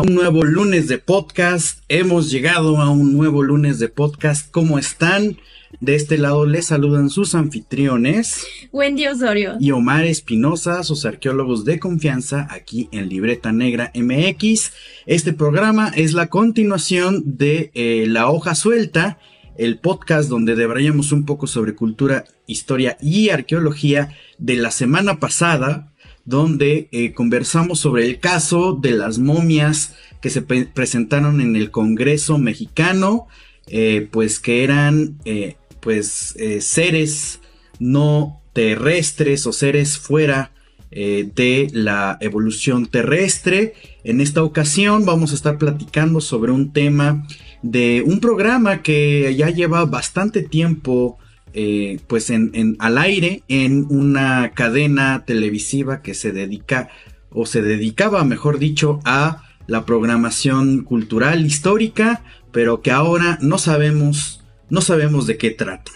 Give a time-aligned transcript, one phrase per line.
[0.00, 1.82] a un nuevo lunes de podcast.
[1.90, 4.50] Hemos llegado a un nuevo lunes de podcast.
[4.50, 5.36] ¿Cómo están?
[5.78, 8.46] De este lado les saludan sus anfitriones.
[8.72, 9.58] Wendy Osorio.
[9.60, 14.72] Y Omar Espinosa, sus arqueólogos de confianza aquí en Libreta Negra MX.
[15.04, 19.18] Este programa es la continuación de eh, La Hoja Suelta,
[19.58, 25.92] el podcast donde debrayamos un poco sobre cultura, historia y arqueología de la semana pasada,
[26.24, 32.38] donde eh, conversamos sobre el caso de las momias que se presentaron en el Congreso
[32.38, 33.26] mexicano,
[33.66, 37.40] eh, pues que eran eh, pues seres
[37.78, 40.52] no terrestres o seres fuera
[40.90, 43.74] de la evolución terrestre.
[44.02, 47.26] En esta ocasión vamos a estar platicando sobre un tema
[47.62, 51.18] de un programa que ya lleva bastante tiempo
[51.54, 56.88] eh, pues en, al aire en una cadena televisiva que se dedica
[57.30, 64.42] o se dedicaba, mejor dicho, a la programación cultural histórica, pero que ahora no sabemos,
[64.68, 65.92] no sabemos de qué trata.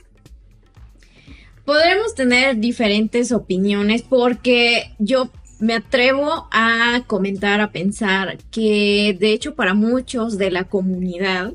[1.65, 9.55] Podremos tener diferentes opiniones porque yo me atrevo a comentar, a pensar que de hecho
[9.55, 11.55] para muchos de la comunidad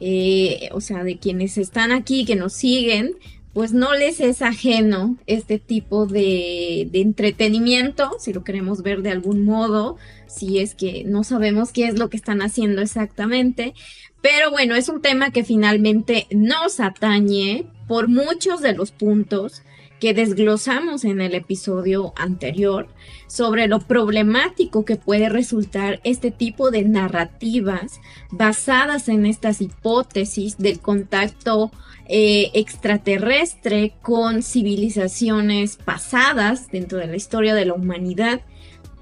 [0.00, 3.16] eh, o sea, de quienes están aquí, que nos siguen,
[3.52, 9.10] pues no les es ajeno este tipo de, de, entretenimiento, si lo queremos ver de
[9.10, 13.74] algún modo, si es que no sabemos qué es lo que están haciendo exactamente.
[14.20, 19.62] Pero bueno, es un tema que finalmente nos atañe por muchos de los puntos
[20.00, 22.88] que desglosamos en el episodio anterior
[23.26, 30.80] sobre lo problemático que puede resultar este tipo de narrativas basadas en estas hipótesis del
[30.80, 31.70] contacto
[32.06, 38.40] eh, extraterrestre con civilizaciones pasadas dentro de la historia de la humanidad,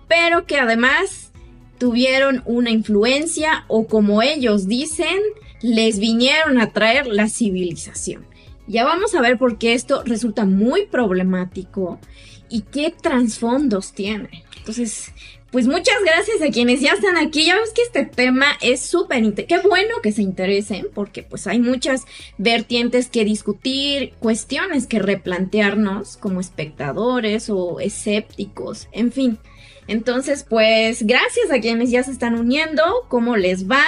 [0.08, 1.30] pero que además
[1.78, 5.18] tuvieron una influencia o como ellos dicen,
[5.62, 8.26] les vinieron a traer la civilización.
[8.66, 12.00] Ya vamos a ver por qué esto resulta muy problemático
[12.48, 14.44] y qué trasfondos tiene.
[14.58, 15.12] Entonces,
[15.52, 17.46] pues muchas gracias a quienes ya están aquí.
[17.46, 21.60] Ya ves que este tema es súper Qué bueno que se interesen, porque pues hay
[21.60, 22.04] muchas
[22.36, 29.38] vertientes que discutir, cuestiones que replantearnos como espectadores o escépticos, en fin.
[29.86, 33.84] Entonces, pues gracias a quienes ya se están uniendo, cómo les va.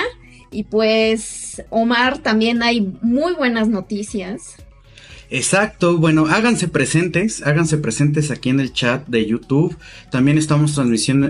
[0.51, 4.57] Y pues, Omar, también hay muy buenas noticias.
[5.31, 9.77] Exacto, bueno, háganse presentes, háganse presentes aquí en el chat de YouTube.
[10.11, 10.79] También estamos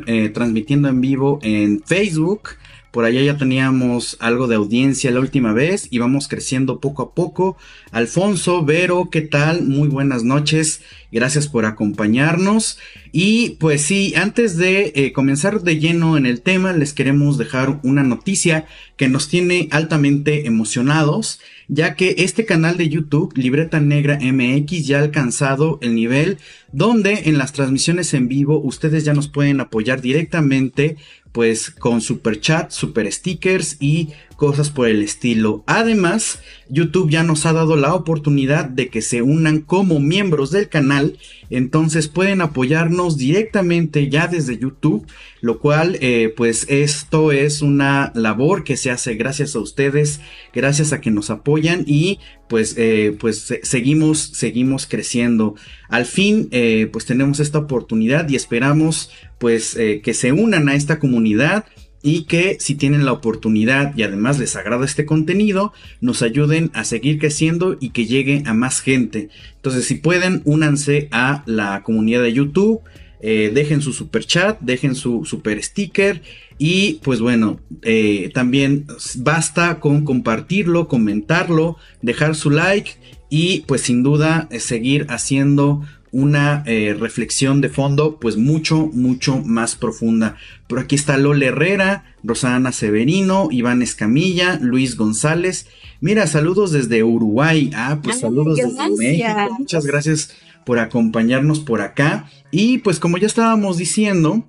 [0.07, 2.51] eh, transmitiendo en vivo en Facebook.
[2.93, 7.15] Por allá ya teníamos algo de audiencia la última vez y vamos creciendo poco a
[7.15, 7.57] poco.
[7.91, 9.65] Alfonso, Vero, ¿qué tal?
[9.65, 10.81] Muy buenas noches.
[11.11, 12.79] Gracias por acompañarnos.
[13.13, 17.81] Y pues sí, antes de eh, comenzar de lleno en el tema, les queremos dejar
[17.83, 24.19] una noticia que nos tiene altamente emocionados ya que este canal de YouTube, Libreta Negra
[24.21, 26.39] MX, ya ha alcanzado el nivel
[26.73, 30.97] donde en las transmisiones en vivo ustedes ya nos pueden apoyar directamente
[31.31, 35.65] pues con super chat, super stickers y cosas por el estilo.
[35.67, 36.39] Además,
[36.71, 41.19] YouTube ya nos ha dado la oportunidad de que se unan como miembros del canal,
[41.51, 45.09] entonces pueden apoyarnos directamente ya desde YouTube,
[45.41, 50.21] lo cual eh, pues esto es una labor que se hace gracias a ustedes,
[50.55, 55.57] gracias a que nos apoyan y pues, eh, pues seguimos, seguimos creciendo.
[55.89, 60.99] Al fin, eh, pues tenemos esta oportunidad y esperamos pues que se unan a esta
[60.99, 61.65] comunidad
[62.03, 66.85] y que si tienen la oportunidad y además les agrada este contenido, nos ayuden a
[66.85, 69.31] seguir creciendo y que llegue a más gente.
[69.57, 72.81] Entonces, si pueden, únanse a la comunidad de YouTube,
[73.21, 76.23] eh, dejen su super chat, dejen su super sticker
[76.57, 78.87] y pues bueno, eh, también
[79.17, 82.93] basta con compartirlo, comentarlo, dejar su like
[83.29, 89.39] y pues sin duda eh, seguir haciendo una eh, reflexión de fondo pues mucho, mucho
[89.39, 90.37] más profunda.
[90.67, 95.67] Por aquí está Lola Herrera, Rosana Severino, Iván Escamilla, Luis González.
[96.01, 97.71] Mira, saludos desde Uruguay.
[97.75, 99.57] Ah, pues saludos desde México.
[99.59, 100.35] Muchas gracias
[100.65, 102.31] por acompañarnos por acá.
[102.51, 104.45] Y pues como ya estábamos diciendo,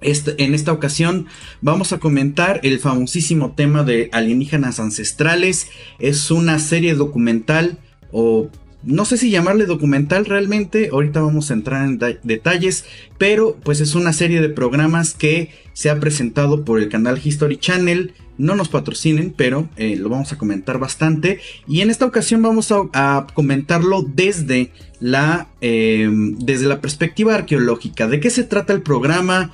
[0.00, 1.26] este, en esta ocasión
[1.60, 5.68] vamos a comentar el famosísimo tema de alienígenas ancestrales.
[5.98, 7.78] Es una serie documental
[8.12, 8.50] o
[8.82, 12.84] no sé si llamarle documental realmente, ahorita vamos a entrar en detalles,
[13.18, 17.56] pero pues es una serie de programas que se ha presentado por el canal History
[17.56, 21.40] Channel, no nos patrocinen, pero eh, lo vamos a comentar bastante.
[21.66, 24.70] Y en esta ocasión vamos a, comentarlo desde
[25.00, 28.06] la, em, desde la perspectiva arqueológica.
[28.06, 29.52] ¿De qué se trata el programa?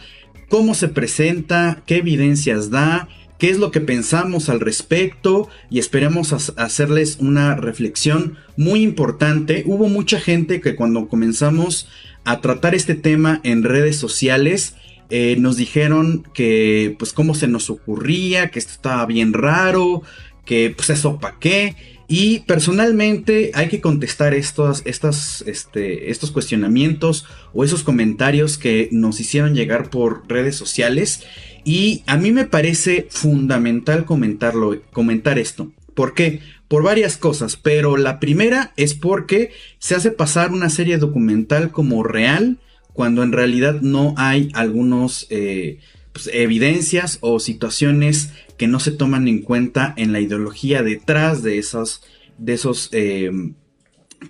[0.50, 1.82] ¿Cómo se presenta?
[1.86, 3.08] ¿Qué evidencias da?
[3.44, 9.64] Qué es lo que pensamos al respecto y esperemos hacerles una reflexión muy importante.
[9.66, 11.86] Hubo mucha gente que cuando comenzamos
[12.24, 14.76] a tratar este tema en redes sociales
[15.10, 20.00] eh, nos dijeron que pues cómo se nos ocurría, que esto estaba bien raro,
[20.46, 21.76] que pues eso para qué.
[22.08, 29.54] Y personalmente hay que contestar estos, este, estos cuestionamientos o esos comentarios que nos hicieron
[29.54, 31.24] llegar por redes sociales.
[31.64, 35.72] Y a mí me parece fundamental comentarlo, comentar esto.
[35.94, 36.40] ¿Por qué?
[36.68, 42.02] Por varias cosas, pero la primera es porque se hace pasar una serie documental como
[42.02, 42.58] real
[42.92, 45.78] cuando en realidad no hay algunos eh,
[46.12, 51.58] pues, evidencias o situaciones que no se toman en cuenta en la ideología detrás de
[51.58, 52.02] esos,
[52.38, 53.30] de esos, eh,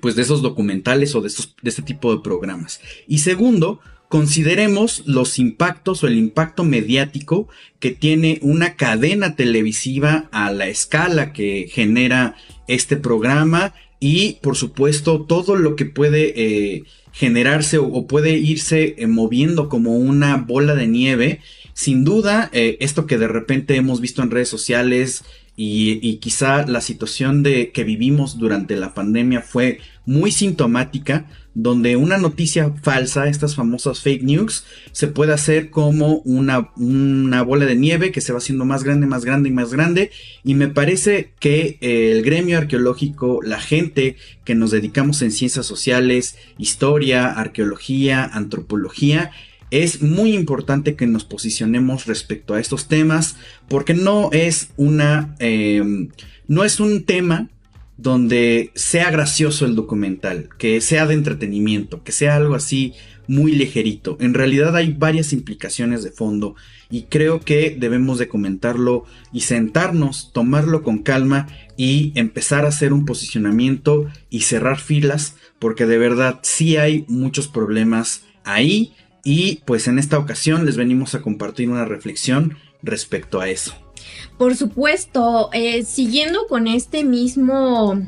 [0.01, 2.81] pues de esos documentales o de, de este tipo de programas.
[3.07, 3.81] Y segundo,
[4.15, 7.49] consideremos los impactos o el impacto mediático
[7.81, 12.37] que tiene una cadena televisiva a la escala que genera
[12.69, 19.09] este programa y por supuesto todo lo que puede eh, generarse o, puede irse eh,
[19.09, 21.41] moviendo como una bola de nieve.
[21.73, 25.25] Sin duda, eh, esto que de repente hemos visto en redes sociales
[25.57, 31.95] y, y, quizá la situación de que vivimos durante la pandemia fue muy sintomática donde
[31.97, 37.77] una noticia falsa, estas famosas fake news, se puede hacer como una, una, bola de
[37.77, 40.11] nieve que se va haciendo más grande, más grande y más grande.
[40.43, 46.37] Y me parece que el gremio arqueológico, la gente que nos dedicamos en ciencias sociales,
[46.59, 49.31] historia, arqueología, antropología,
[49.71, 53.37] es muy importante que nos posicionemos respecto a estos temas
[53.69, 55.37] porque no es una...
[55.39, 56.09] Eh,
[56.47, 57.49] no es un tema
[57.97, 62.95] donde sea gracioso el documental, que sea de entretenimiento, que sea algo así
[63.27, 64.17] muy ligerito.
[64.21, 66.57] En realidad hay varias implicaciones de fondo
[66.91, 71.47] y creo que debemos de comentarlo y sentarnos, tomarlo con calma
[71.77, 77.49] y empezar a hacer un posicionamiento y cerrar filas porque de verdad sí hay muchos
[77.49, 78.93] problemas ahí
[79.25, 83.84] y pues en esta ocasión les venimos a compartir una reflexión respecto a eso.
[84.39, 88.01] Por supuesto, eh, siguiendo con este mismo,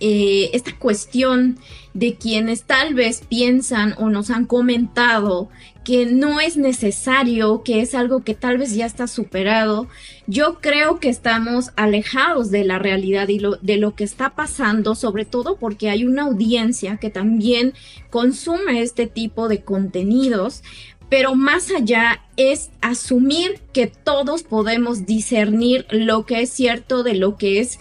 [0.00, 1.58] eh, esta cuestión
[1.94, 5.48] de quienes tal vez piensan o nos han comentado
[5.84, 9.86] que no es necesario, que es algo que tal vez ya está superado,
[10.26, 15.26] yo creo que estamos alejados de la realidad y de lo que está pasando, sobre
[15.26, 17.74] todo porque hay una audiencia que también
[18.08, 20.62] consume este tipo de contenidos,
[21.08, 27.36] pero más allá es asumir que todos podemos discernir lo que es cierto de lo
[27.36, 27.78] que es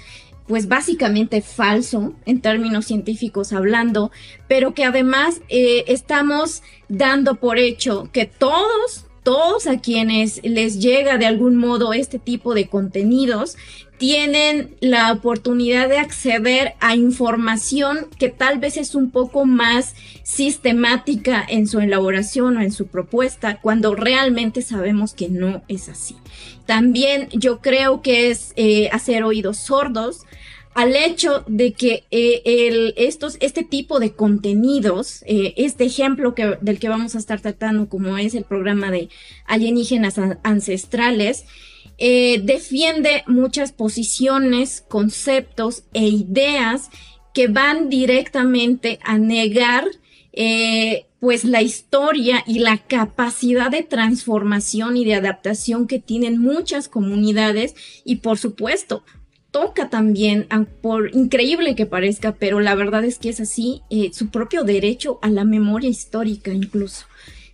[0.48, 4.12] pues básicamente falso en términos científicos hablando,
[4.48, 11.18] pero que además eh, estamos dando por hecho que todos, todos a quienes les llega
[11.18, 13.58] de algún modo este tipo de contenidos
[13.98, 21.46] tienen la oportunidad de acceder a información que tal vez es un poco más sistemática
[21.48, 26.18] en su elaboración o en su propuesta, cuando realmente sabemos que no es así.
[26.66, 30.26] También yo creo que es eh, hacer oídos sordos
[30.76, 36.58] al hecho de que eh, el, estos, este tipo de contenidos, eh, este ejemplo que,
[36.62, 39.10] del que vamos a estar tratando, como es el programa de
[39.46, 41.46] alienígenas ancestrales,
[41.98, 46.90] eh, defiende muchas posiciones, conceptos e ideas
[47.34, 49.86] que van directamente a negar
[50.34, 56.90] eh, pues la historia y la capacidad de transformación y de adaptación que tienen muchas
[56.90, 59.04] comunidades y por supuesto
[59.54, 60.48] toca también,
[60.82, 65.20] por increíble que parezca, pero la verdad es que es así, eh, su propio derecho
[65.22, 67.06] a la memoria histórica incluso.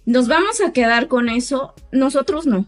[0.06, 1.76] ¿Nos vamos a quedar con eso?
[1.92, 2.66] Nosotros no.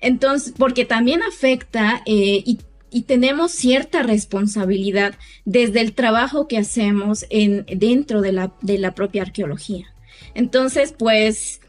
[0.00, 2.58] Entonces, porque también afecta eh, y,
[3.06, 9.22] tenemos cierta responsabilidad desde el trabajo que hacemos en, dentro de la, de la propia
[9.22, 9.86] arqueología.
[10.34, 11.60] Entonces, pues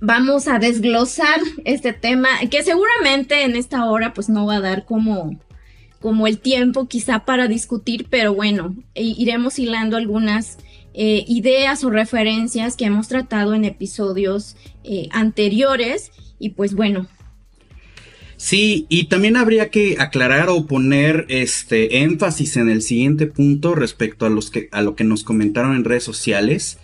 [0.00, 4.84] vamos a desglosar este tema que seguramente en esta hora pues no va a dar
[4.84, 5.38] como
[6.00, 10.58] como el tiempo quizá para discutir, pero bueno, iremos hilando algunas
[10.94, 17.06] eh, ideas o referencias que hemos tratado en episodios eh, anteriores y pues bueno,
[18.42, 24.24] Sí, y también habría que aclarar o poner este énfasis en el siguiente punto respecto
[24.24, 26.78] a los que a lo que nos comentaron en redes sociales,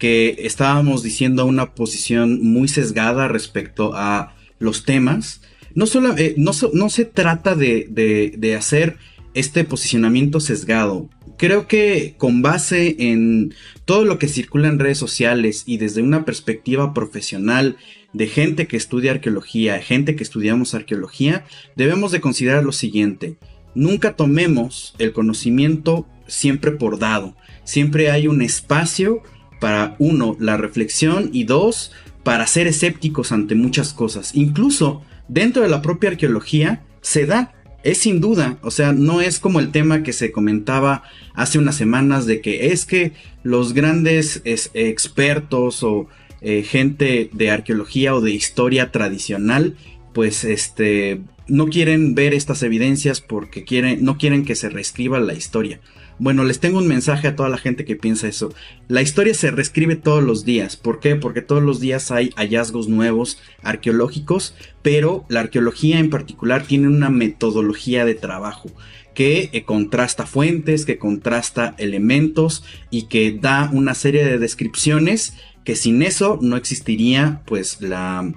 [0.00, 5.42] que estábamos diciendo una posición muy sesgada respecto a los temas.
[5.76, 8.96] No, solo, eh, no, no, se trata de, de, de hacer
[9.34, 11.08] este posicionamiento sesgado.
[11.36, 13.54] Creo que con base en
[13.84, 17.76] todo lo que circula en redes sociales y desde una perspectiva profesional
[18.14, 21.44] de gente que estudia arqueología, gente que estudiamos arqueología,
[21.76, 23.36] debemos de considerar lo siguiente.
[23.74, 27.36] Nunca tomemos el conocimiento siempre por dado.
[27.64, 29.22] Siempre hay un espacio
[29.60, 31.92] para, uno, la reflexión y dos,
[32.26, 34.32] para ser escépticos ante muchas cosas.
[34.34, 37.54] Incluso dentro de la propia arqueología se da,
[37.84, 41.04] es sin duda, o sea, no es como el tema que se comentaba
[41.34, 43.12] hace unas semanas de que es que
[43.44, 46.08] los grandes expertos o
[46.40, 49.76] eh, gente de arqueología o de historia tradicional,
[50.12, 55.34] pues este, no quieren ver estas evidencias porque quieren, no quieren que se reescriba la
[55.34, 55.78] historia.
[56.18, 58.52] Bueno, les tengo un mensaje a toda la gente que piensa eso.
[58.88, 60.76] La historia se reescribe todos los días.
[60.76, 61.16] ¿Por qué?
[61.16, 67.10] Porque todos los días hay hallazgos nuevos arqueológicos, pero la arqueología en particular tiene una
[67.10, 68.70] metodología de trabajo
[69.14, 75.74] que eh, contrasta fuentes, que contrasta elementos y que da una serie de descripciones que
[75.74, 78.32] sin eso no existiría pues la,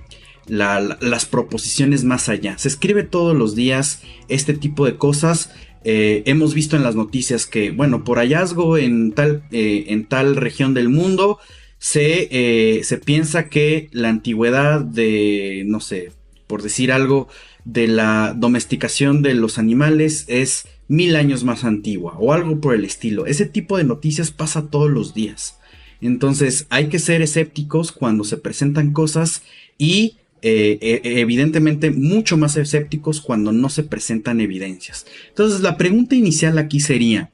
[0.48, 2.58] las proposiciones más allá.
[2.58, 5.52] Se escribe todos los días este tipo de cosas.
[5.84, 10.36] Eh, hemos visto en las noticias que, bueno, por hallazgo en tal, eh, en tal
[10.36, 11.40] región del mundo,
[11.78, 16.12] se, eh, se piensa que la antigüedad de, no sé,
[16.48, 17.28] por decir algo,
[17.64, 22.84] de la domesticación de los animales es mil años más antigua o algo por el
[22.84, 23.26] estilo.
[23.26, 25.60] Ese tipo de noticias pasa todos los días.
[26.02, 29.44] Entonces hay que ser escépticos cuando se presentan cosas
[29.78, 35.06] y eh, e, evidentemente mucho más escépticos cuando no se presentan evidencias.
[35.30, 37.32] Entonces la pregunta inicial aquí sería,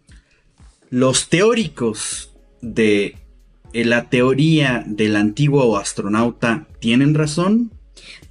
[0.90, 3.16] ¿los teóricos de
[3.74, 7.72] eh, la teoría del antiguo astronauta tienen razón?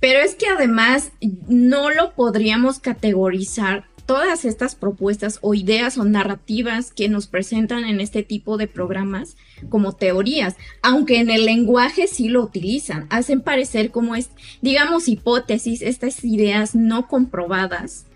[0.01, 1.13] Pero es que además
[1.49, 8.01] no lo podríamos categorizar todas estas propuestas o ideas o narrativas que nos presentan en
[8.01, 9.37] este tipo de programas
[9.69, 14.31] como teorías, aunque en el lenguaje sí lo utilizan, hacen parecer como es,
[14.61, 18.07] digamos, hipótesis, estas ideas no comprobadas.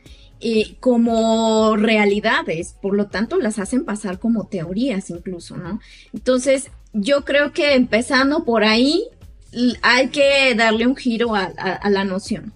[0.40, 5.80] Eh, como realidades, por lo tanto las hacen pasar como teorías incluso, ¿no?
[6.14, 9.02] Entonces, yo creo que empezando por ahí,
[9.83, 12.52] hay que darle un giro a la noción.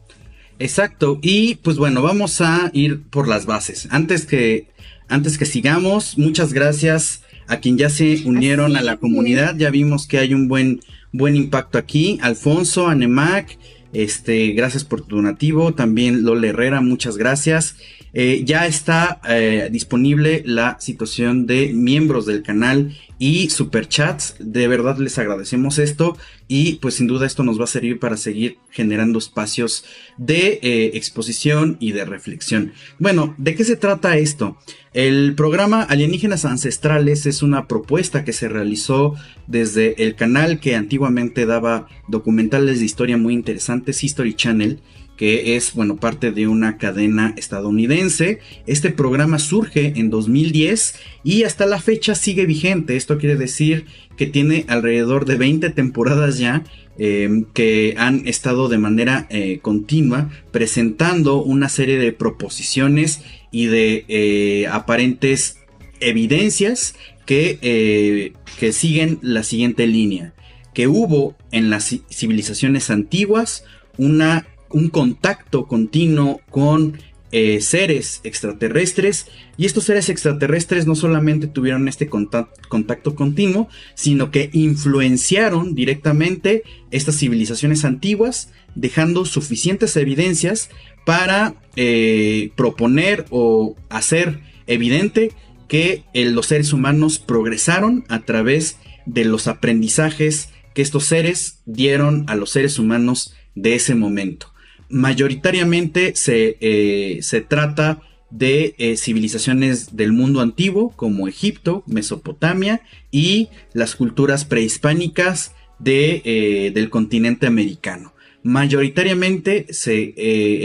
[0.59, 3.88] Exacto, y pues bueno, vamos a ir por las bases.
[3.90, 4.68] Antes que,
[5.09, 9.56] antes que sigamos, muchas gracias a quien ya se unieron a la comunidad.
[9.56, 10.80] Ya vimos que hay un buen,
[11.12, 12.18] buen impacto aquí.
[12.23, 13.59] Alfonso, Anemac,
[13.92, 15.75] este, gracias por tu donativo.
[15.75, 17.76] También Lola Herrera, muchas gracias.
[18.14, 24.35] Eh, ya está eh, disponible la situación de miembros del canal y superchats.
[24.38, 28.19] De verdad les agradecemos esto y pues sin duda esto nos va a servir para
[28.19, 29.85] seguir generando espacios
[30.19, 32.73] de eh, exposición y de reflexión.
[32.99, 34.59] Bueno, ¿de qué se trata esto?
[34.92, 39.14] El programa Alienígenas Ancestrales es una propuesta que se realizó
[39.47, 44.81] desde el canal que antiguamente daba documentales de historia muy interesantes, History Channel
[45.23, 48.41] que es, bueno, parte de una cadena estadounidense.
[48.67, 52.97] Este programa surge en 2010 y hasta la fecha sigue vigente.
[52.97, 53.87] Esto quiere decir
[54.17, 56.64] que tiene alrededor de 20 temporadas ya
[56.99, 64.05] em, que han estado de manera eh, continua presentando una serie de proposiciones y de
[64.09, 65.61] eh, aparentes
[66.00, 70.35] evidencias que, eh, que siguen la siguiente línea.
[70.75, 73.62] Que hubo en las civilizaciones antiguas
[73.99, 76.99] una un contacto continuo con
[77.35, 79.26] eh, seres extraterrestres.
[79.57, 87.19] Y estos seres extraterrestres no solamente tuvieron este contacto, continuo, sino que influenciaron directamente estas
[87.19, 90.69] civilizaciones antiguas, dejando suficientes evidencias
[91.07, 95.33] para eh, proponer o hacer evidente
[95.69, 98.76] que eh, los seres humanos progresaron a través
[99.07, 104.51] de los aprendizajes que estos seres dieron a los seres humanos de ese momento
[104.92, 113.49] mayoritariamente se, eh, se trata de eh, civilizaciones del mundo antiguo como Egipto, Mesopotamia y
[113.72, 118.14] las culturas prehispánicas de, eh, del continente americano.
[118.44, 120.14] Mayoritariamente se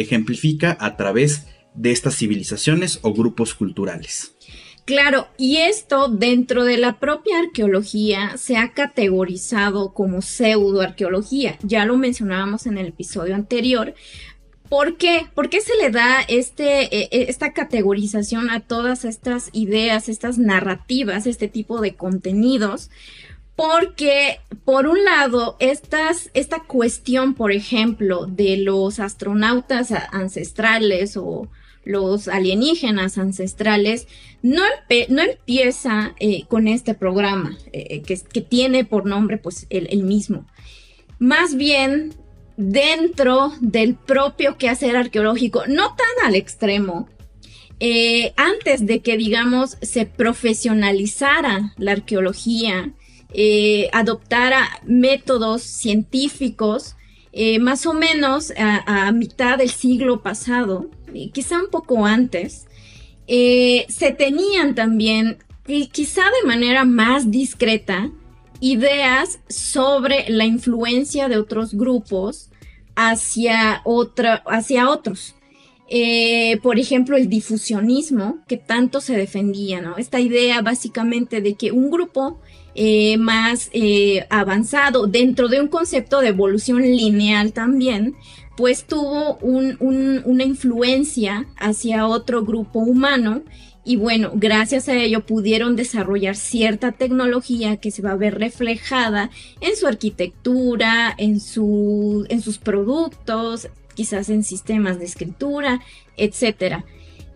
[0.01, 4.36] ejemplifica a través de estas civilizaciones o grupos culturales.
[4.87, 11.97] Claro, y esto dentro de la propia arqueología se ha categorizado como pseudoarqueología, ya lo
[11.97, 13.93] mencionábamos en el episodio anterior,
[14.69, 15.27] ¿Por qué?
[15.33, 20.37] ¿Por qué se le da este, e, e, esta categorización a todas estas ideas, estas
[20.37, 22.89] narrativas, este tipo de contenidos?
[23.55, 31.47] Porque, por un lado, esta cuestión, por ejemplo, de los astronautas ancestrales o
[31.87, 34.07] los alienígenas ancestrales,
[34.41, 34.61] no,
[35.09, 40.03] no empieza eh, con este programa, eh, que, que, tiene por nombre pues el, el
[40.03, 40.45] mismo.
[41.19, 42.13] Más bien
[42.57, 47.07] dentro del propio quehacer arqueológico, no tan al extremo,
[47.79, 52.91] eh, antes de que, digamos, se profesionalizara la arqueología,
[53.33, 56.95] eh, adoptara métodos científicos,
[57.33, 60.89] eh, más o menos a, mitad del siglo pasado,
[61.33, 62.67] quizá un poco antes,
[63.27, 65.37] se tenían también,
[65.91, 68.11] quizá de manera más discreta,
[68.59, 72.49] ideas sobre la influencia de otros grupos
[72.95, 75.35] hacia, otra, hacia otros.
[75.89, 79.97] Eh, por ejemplo, el difusionismo, que tanto se defendía, ¿no?
[79.97, 82.41] Esta idea básicamente de que un grupo
[82.79, 88.15] eh, más eh, avanzado dentro de un concepto de evolución lineal también,
[88.55, 93.41] pues tuvo una influencia hacia otro grupo humano
[93.83, 99.31] y bueno, gracias a ello pudieron desarrollar cierta tecnología que se va a ver reflejada
[99.59, 105.81] en su arquitectura, en, su, en sus productos, quizás en sistemas de escritura,
[106.15, 106.83] etc.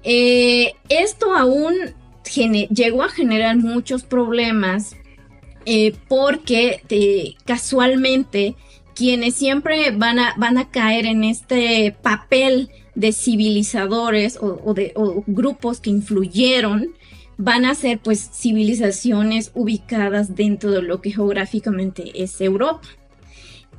[0.04, 1.74] Eh, esto aún
[2.70, 4.96] llegó a generar muchos problemas
[5.66, 8.56] eh, porque eh, casualmente
[8.96, 14.94] quienes siempre van a, van a caer en este papel de civilizadores o, de
[15.28, 16.94] grupos que influyeron
[17.38, 22.88] van a ser pues civilizaciones ubicadas dentro de lo que geográficamente es Europa.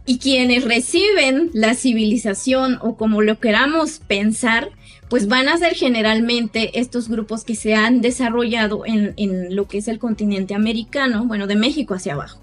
[0.05, 4.71] Y quienes reciben la civilización o como lo queramos pensar,
[5.13, 9.89] pues van a ser generalmente estos grupos que se han desarrollado en, lo que es
[9.89, 12.41] el continente americano, bueno, de México hacia abajo.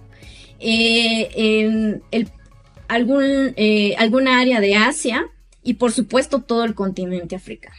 [0.59, 2.03] Eh, en
[2.87, 5.25] algún, eh, alguna área de Asia,
[5.63, 7.75] y por supuesto todo el continente africano.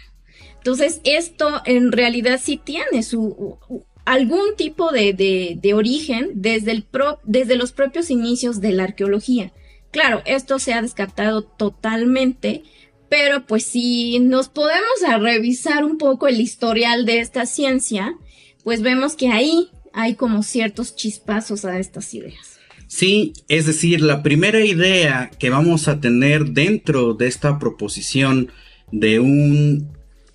[0.57, 3.61] Entonces, esto en realidad sí tiene su
[4.05, 6.85] algún tipo de, origen desde, el
[7.23, 9.53] desde los propios inicios de la arqueología.
[9.93, 12.65] Claro, esto se ha descartado totalmente,
[13.11, 18.15] pero pues si nos podemos a revisar un poco el historial de esta ciencia,
[18.65, 22.61] pues vemos que ahí hay como ciertos chispazos a estas ideas.
[22.87, 28.51] Sí, es decir, la primera idea que vamos a tener dentro de esta proposición
[28.93, 29.89] de un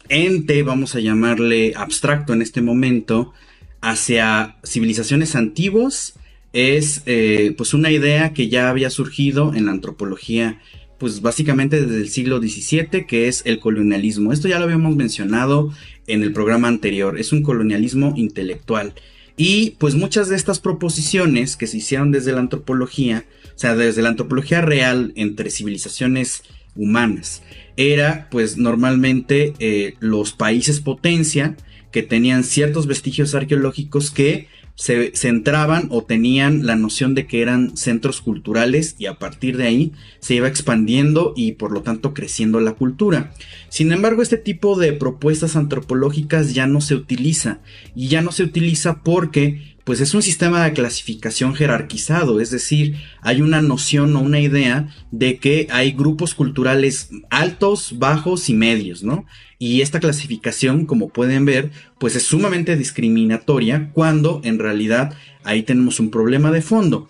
[0.10, 3.34] ente, vamos a llamarle abstracto en este momento,
[3.82, 6.20] hacia civilizaciones antiguas,
[6.52, 10.62] es eh, pues una idea que ya había surgido en la antropología,
[10.98, 14.32] pues básicamente desde el siglo XVII, que es el colonialismo.
[14.32, 15.72] Esto ya lo habíamos mencionado
[16.08, 18.94] en el programa anterior, es un colonialismo intelectual.
[19.38, 24.02] Y pues muchas de estas proposiciones que se hicieron desde la antropología, o sea, desde
[24.02, 26.44] la antropología real entre civilizaciones
[26.76, 27.42] humanas,
[27.76, 31.58] era pues normalmente eh, los países potencia
[31.92, 37.78] que tenían ciertos vestigios arqueológicos que se centraban o tenían la noción de que eran
[37.78, 42.60] centros culturales y a partir de ahí se iba expandiendo y por lo tanto creciendo
[42.60, 43.34] la cultura.
[43.70, 47.60] Sin embargo, este tipo de propuestas antropológicas ya no se utiliza
[47.96, 52.96] y ya no se utiliza porque pues es un sistema de clasificación jerarquizado, es decir,
[53.22, 59.04] hay una noción o una idea de que hay grupos culturales altos, bajos y medios,
[59.04, 59.26] ¿no?
[59.60, 61.70] Y esta clasificación, como pueden ver,
[62.00, 67.08] pues es sumamente discriminatoria cuando en realidad ahí tenemos un problema de fondo.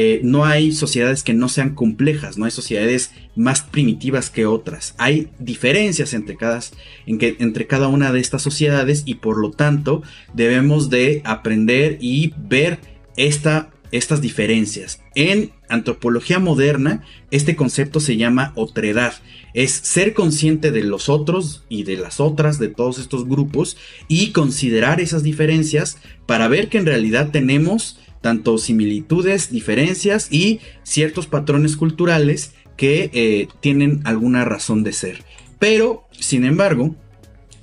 [0.00, 4.94] Eh, no hay sociedades que no sean complejas, no hay sociedades más primitivas que otras.
[4.96, 11.98] Hay diferencias entre cada, una de estas sociedades y por lo tanto debemos de aprender
[12.00, 12.78] y ver
[13.16, 15.02] esta, estas diferencias.
[15.16, 19.14] En antropología moderna, este concepto se llama otredad.
[19.52, 24.30] Es ser consciente de los otros y de las otras, de todos estos grupos, y
[24.30, 31.76] considerar esas diferencias para ver que en realidad tenemos tanto similitudes, diferencias y ciertos patrones
[31.76, 35.24] culturales que eh, tienen alguna razón de ser.
[35.58, 36.94] Pero, sin embargo,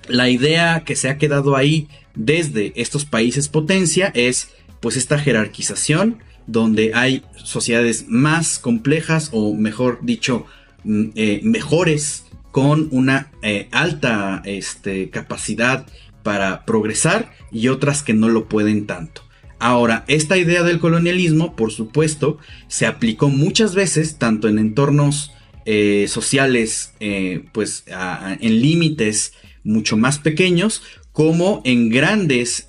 [0.07, 6.19] la idea que se ha quedado ahí desde estos países potencia es pues esta jerarquización
[6.47, 10.45] donde hay sociedades más complejas o mejor dicho
[10.83, 15.85] mm, eh, mejores con una eh, alta este, capacidad
[16.23, 19.24] para progresar y otras que no lo pueden tanto.
[19.59, 22.37] Ahora, esta idea del colonialismo, por supuesto,
[22.67, 25.31] se aplicó muchas veces, tanto en entornos
[25.65, 32.65] eh, sociales eh, pues en límites mucho más pequeños como en grandes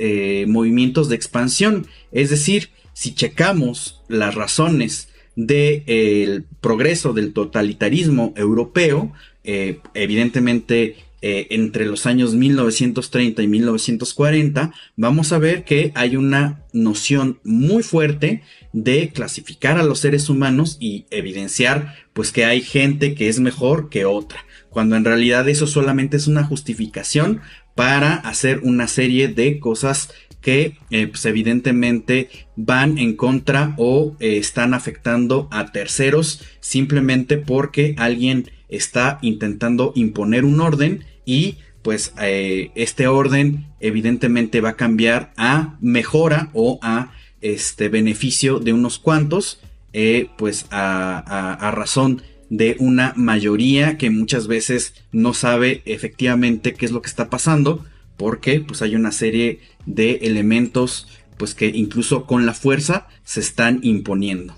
[0.46, 1.86] movimientos de expansión.
[2.12, 10.96] Es decir, si checamos las razones del progreso del totalitarismo europeo, evidentemente
[11.28, 17.82] eh, entre los años 1930 y 1940, vamos a ver que hay una noción muy
[17.82, 23.40] fuerte de clasificar a los seres humanos y evidenciar pues que hay gente que es
[23.40, 27.40] mejor que otra, cuando en realidad eso solamente es una justificación
[27.74, 30.10] para hacer una serie de cosas
[30.40, 37.96] que eh, pues evidentemente van en contra o eh, están afectando a terceros simplemente porque
[37.98, 45.34] alguien está intentando imponer un orden y pues eh, este orden evidentemente va a cambiar
[45.36, 47.12] a mejora o a
[47.42, 49.60] este beneficio de unos cuantos
[49.92, 56.92] eh, pues a, razón de una mayoría que muchas veces no sabe efectivamente qué es
[56.92, 57.84] lo que está pasando
[58.16, 63.80] porque pues hay una serie de elementos pues que incluso con la fuerza se están
[63.82, 64.56] imponiendo.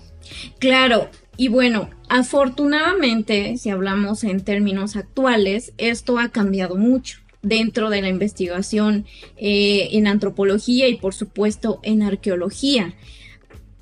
[0.59, 8.01] Claro, y bueno, afortunadamente, si hablamos en términos actuales, esto ha cambiado mucho dentro de
[8.01, 9.05] la investigación
[9.37, 12.93] eh, en antropología y por supuesto en arqueología.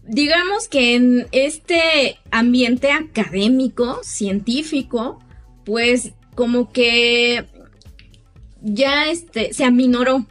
[0.07, 5.17] Digamos que en este ambiente académico, científico,
[5.65, 7.47] pues como que
[8.61, 10.27] ya este, se aminoró,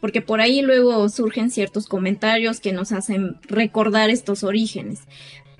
[0.00, 5.00] porque por ahí luego surgen ciertos comentarios que nos hacen recordar estos orígenes.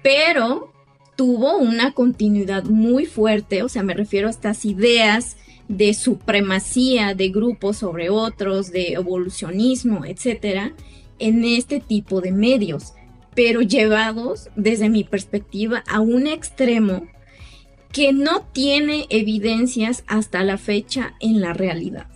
[0.00, 0.77] Pero
[1.18, 7.30] tuvo una continuidad muy fuerte, o sea, me refiero a estas ideas de supremacía de
[7.30, 10.74] grupos sobre otros, de evolucionismo, etcétera,
[11.18, 12.94] en este tipo de medios,
[13.34, 17.08] pero llevados desde mi perspectiva a un extremo
[17.90, 22.06] que no tiene evidencias hasta la fecha en la realidad.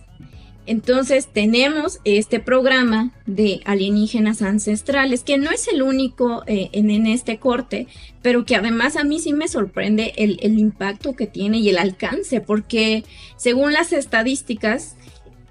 [0.65, 7.37] Entonces tenemos este programa de alienígenas ancestrales, que no es el único eh, en, este
[7.37, 7.87] corte,
[8.21, 12.39] pero que además a mí sí me sorprende el, impacto que tiene y el alcance,
[12.39, 13.03] porque
[13.35, 14.95] según las estadísticas,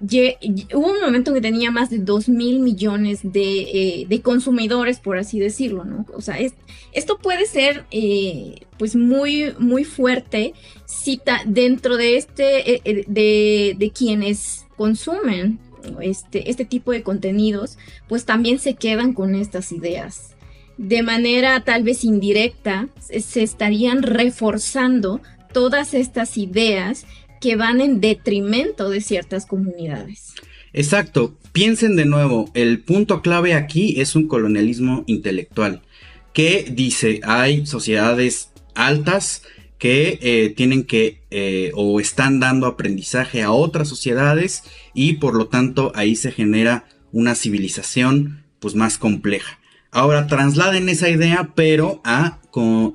[0.01, 5.39] hubo un momento que tenía más de 2 mil millones de, eh, consumidores, por así
[5.39, 6.05] decirlo, ¿no?
[6.15, 6.37] O sea,
[6.91, 10.53] esto puede ser eh, pues muy, muy fuerte
[11.45, 15.59] dentro de este, de, de quienes consumen
[16.01, 17.77] este, este tipo de contenidos,
[18.07, 20.35] pues también se quedan con estas ideas.
[20.77, 25.21] De manera tal vez indirecta, se estarían reforzando
[25.53, 27.05] todas estas ideas
[27.39, 30.33] que van en detrimento de ciertas comunidades.
[30.71, 35.83] Exacto, piensen de nuevo, el punto clave aquí es un colonialismo intelectual,
[36.33, 39.43] que dice hay sociedades altas
[39.77, 45.47] que eh, tienen que eh, o están dando aprendizaje a otras sociedades y por lo
[45.47, 49.59] tanto ahí se genera una civilización pues más compleja.
[49.91, 52.39] Ahora trasladen esa idea pero a,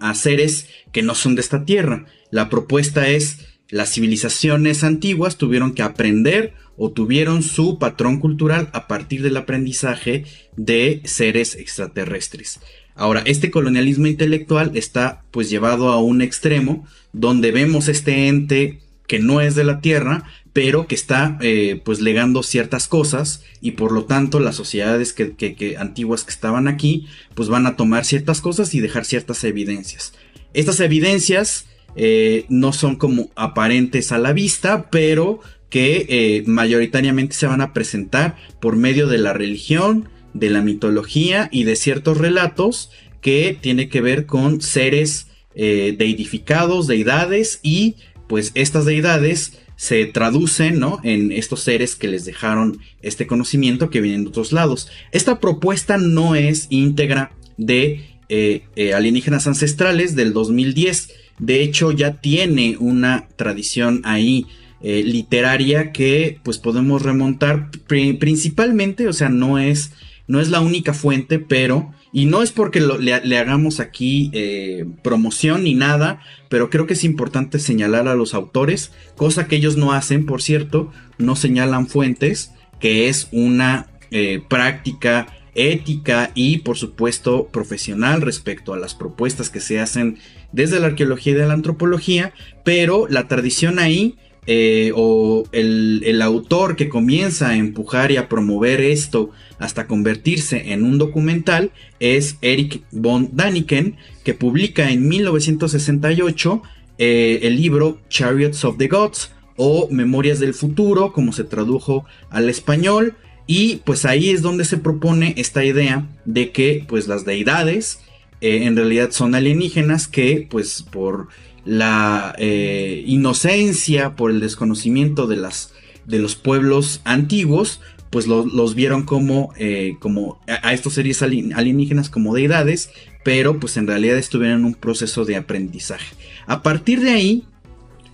[0.01, 2.07] a seres que no son de esta tierra.
[2.31, 8.87] La propuesta es las civilizaciones antiguas tuvieron que aprender o tuvieron su patrón cultural a
[8.87, 10.25] partir del aprendizaje
[10.57, 12.61] de seres extraterrestres.
[12.99, 19.21] Ahora, este colonialismo intelectual está pues llevado a un extremo donde vemos este ente que
[19.21, 23.93] no es de la Tierra, pero que está eh, pues legando ciertas cosas y por
[23.93, 28.75] lo tanto las sociedades que, antiguas que estaban aquí pues van a tomar ciertas cosas
[28.75, 30.15] y dejar ciertas evidencias.
[30.53, 37.47] Estas evidencias eh, no son como aparentes a la vista, pero que eh, mayoritariamente se
[37.47, 40.09] van a presentar por medio de la religión,
[40.39, 46.87] de la mitología y de ciertos relatos que tiene que ver con seres eh, deidificados,
[46.87, 47.97] deidades y
[48.29, 51.01] pues estas deidades se traducen ¿no?
[51.03, 54.89] en estos seres que les dejaron este conocimiento que vienen de otros lados.
[55.13, 61.11] Esta propuesta no es íntegra de eh, eh, alienígenas ancestrales del 2010.
[61.39, 64.47] De hecho ya tiene una tradición ahí
[64.81, 69.91] literaria que pues podemos remontar principalmente, o sea, no es
[70.29, 75.65] no es la única fuente, pero, y no es porque le, hagamos aquí eh, promoción
[75.65, 79.93] ni nada, pero creo que es importante señalar a los autores, cosa que ellos no
[79.93, 87.49] hacen, por cierto, no señalan fuentes, que es una eh, práctica ética y por supuesto
[87.49, 90.19] profesional respecto a las propuestas que se hacen
[90.53, 92.33] desde la arqueología y de la antropología,
[92.65, 94.17] pero la tradición ahí
[94.51, 100.85] eh, o el, autor que comienza a empujar y a promover esto hasta convertirse en
[100.85, 106.63] un documental es Eric von Daniken, que publica en 1968
[106.97, 112.49] eh, el libro Chariots of the Gods o Memorias del Futuro, como se tradujo al
[112.49, 113.17] español.
[113.47, 118.01] Y pues ahí es donde se propone esta idea de que pues las deidades
[118.41, 121.29] eh, en realidad son alienígenas que pues por
[121.69, 125.75] la eh, inocencia, por el desconocimiento de, las,
[126.07, 132.35] de los pueblos antiguos, pues los vieron como, eh, como a, estos seres alienígenas como
[132.35, 132.91] deidades,
[133.23, 136.17] pero pues en realidad estuvieron en un proceso de aprendizaje.
[136.47, 137.45] A partir de ahí,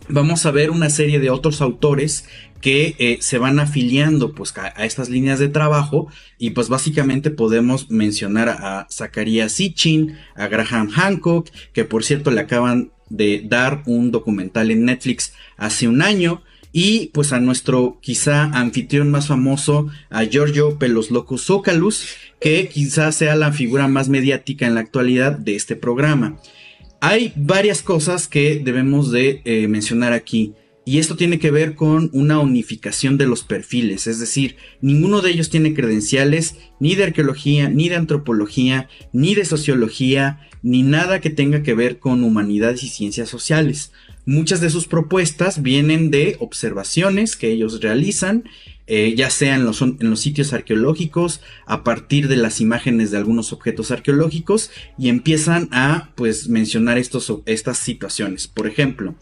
[0.09, 2.25] vamos a ver una serie de otros autores
[2.61, 7.88] que eh, se van afiliando pues a, estas líneas de trabajo y pues básicamente podemos
[7.90, 14.11] mencionar a Zachariah Sitchin, a Graham Hancock, que por cierto le acaban de dar un
[14.11, 16.43] documental en Netflix hace un año
[16.77, 21.47] y pues a nuestro quizá anfitrión más famoso, a Giorgio Pelos Locus
[22.40, 26.37] que quizá sea la figura más mediática en la actualidad de este programa.
[27.01, 30.55] Hay varias cosas que debemos de eh, mencionar aquí.
[30.85, 35.31] Y esto tiene que ver con una unificación de los perfiles, es decir, ninguno de
[35.31, 41.31] ellos tiene credenciales ni de arqueología, ni de antropología, ni de sociología, ni nada que
[41.31, 43.92] tenga que ver con humanidades y ciencias sociales.
[44.24, 48.44] Muchas de sus propuestas vienen de observaciones que ellos realizan
[48.87, 49.83] eh, ya sea en los,
[50.20, 56.48] sitios arqueológicos, a partir de las imágenes de algunos objetos arqueológicos, y empiezan a pues
[56.48, 58.46] mencionar estos, estas situaciones.
[58.46, 59.14] Por ejemplo,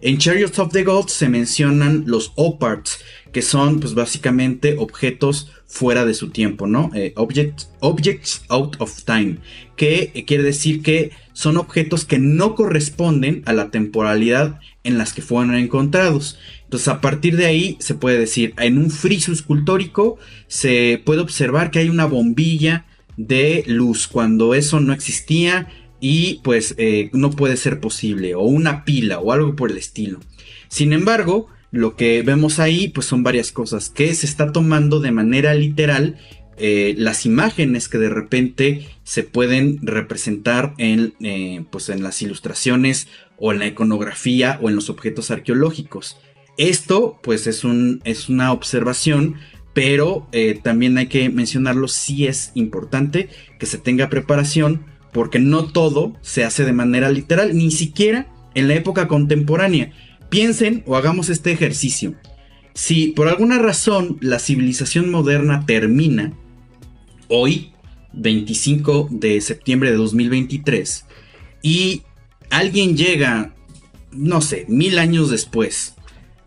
[0.00, 3.00] en Chariots of the Gods se mencionan los oparts,
[3.32, 6.90] que son pues básicamente objetos fuera de su tiempo, ¿no?
[6.94, 9.38] Eh, objects, out of time,
[9.76, 15.12] que eh, quiere decir que son objetos que no corresponden a la temporalidad en las
[15.12, 16.38] que fueron encontrados.
[16.64, 21.70] Entonces, a partir de ahí se puede decir, en un friso escultórico se puede observar
[21.70, 25.68] que hay una bombilla de luz cuando eso no existía
[26.00, 30.18] y pues eh, no puede ser posible, o una pila o algo por el estilo.
[30.68, 35.12] Sin embargo, lo que vemos ahí pues son varias cosas que se está tomando de
[35.12, 36.16] manera literal
[36.62, 43.08] eh, las imágenes que de repente se pueden representar en, eh, pues en las ilustraciones
[43.38, 46.18] o en la iconografía o en los objetos arqueológicos.
[46.58, 49.36] Esto pues es, un, es una observación,
[49.72, 55.64] pero eh, también hay que mencionarlo, si es importante que se tenga preparación, porque no
[55.64, 59.92] todo se hace de manera literal, ni siquiera en la época contemporánea.
[60.30, 62.14] Piensen o hagamos este ejercicio.
[62.72, 66.32] Si por alguna razón la civilización moderna termina
[67.28, 67.72] hoy,
[68.12, 71.04] 25 de septiembre de 2023,
[71.62, 72.02] y
[72.48, 73.54] alguien llega,
[74.12, 75.94] no sé, mil años después,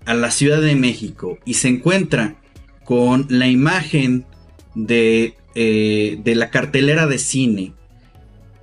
[0.06, 2.36] a la Ciudad de México y se encuentra
[2.84, 4.26] con la imagen
[4.76, 7.74] de, eh, de la cartelera de cine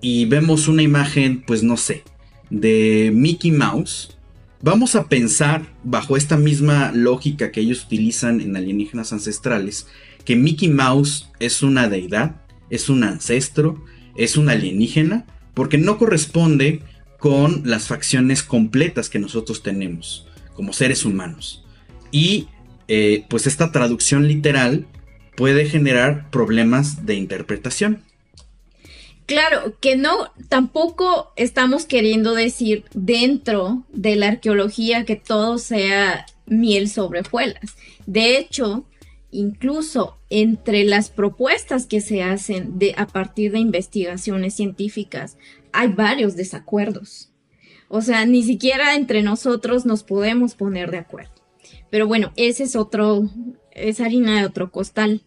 [0.01, 2.05] y vemos una imagen, pues no sé,
[2.51, 4.17] de Mickey Mouse,
[4.63, 9.87] vamos a pensar, bajo esta misma lógica que ellos utilizan en alienígenas ancestrales,
[10.25, 13.85] que Mickey Mouse es una deidad, es un ancestro,
[14.17, 16.83] es un alienígena, porque no corresponde
[17.19, 21.65] con las facciones completas que nosotros tenemos como seres humanos.
[22.11, 22.49] Y
[22.89, 24.87] eh, pues esta traducción literal
[25.37, 28.03] puede generar problemas de interpretación.
[29.31, 36.89] Claro, que no, tampoco estamos queriendo decir dentro de la arqueología que todo sea miel
[36.89, 37.77] sobre hojuelas.
[38.07, 38.87] De hecho,
[39.31, 45.39] incluso entre las propuestas que se hacen de, a partir de investigaciones científicas,
[45.71, 47.31] hay varios desacuerdos.
[47.87, 51.31] O sea, ni siquiera entre nosotros nos podemos poner de acuerdo.
[51.89, 53.31] Pero bueno, ese es otro,
[53.71, 55.23] es harina de otro costal.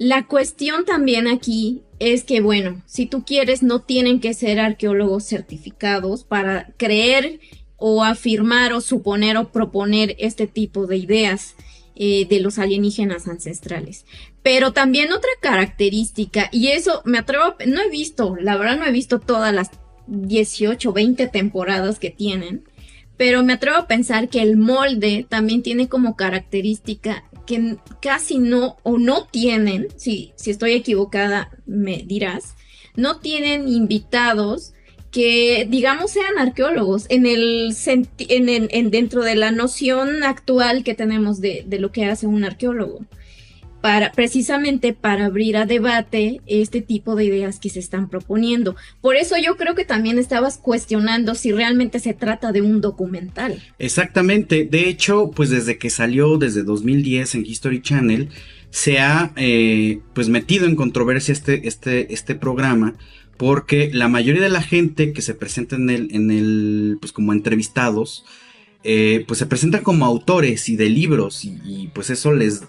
[0.00, 5.24] La cuestión también aquí es que, bueno, si tú quieres, no tienen que ser arqueólogos
[5.24, 7.38] certificados para creer
[7.76, 11.54] o afirmar o suponer o proponer este tipo de ideas
[11.96, 14.06] eh, de los alienígenas ancestrales.
[14.42, 18.92] Pero también otra característica, y eso me atrevo, no he visto, la verdad no he
[18.92, 19.68] visto todas las
[20.06, 22.64] 18, 20 temporadas que tienen,
[23.18, 28.76] pero me atrevo a pensar que el molde también tiene como característica que casi no
[28.84, 32.54] o no tienen, si, si estoy equivocada me dirás,
[32.94, 34.72] no tienen invitados
[35.10, 37.74] que digamos sean arqueólogos en el,
[38.28, 43.00] en, dentro de la noción actual que tenemos de, de lo que hace un arqueólogo
[43.80, 48.76] para precisamente para abrir a debate este tipo de ideas que se están proponiendo.
[49.00, 53.62] Por eso yo creo que también estabas cuestionando si realmente se trata de un documental.
[53.78, 58.28] Exactamente, de hecho, pues desde que salió desde 2010 en History Channel
[58.70, 62.94] se ha eh, pues metido en controversia este, este, este programa
[63.40, 67.32] porque la mayoría de la gente que se presenta en el, en el pues como
[67.32, 68.26] entrevistados,
[68.84, 72.64] eh, pues se presentan como autores y de libros y, pues eso les,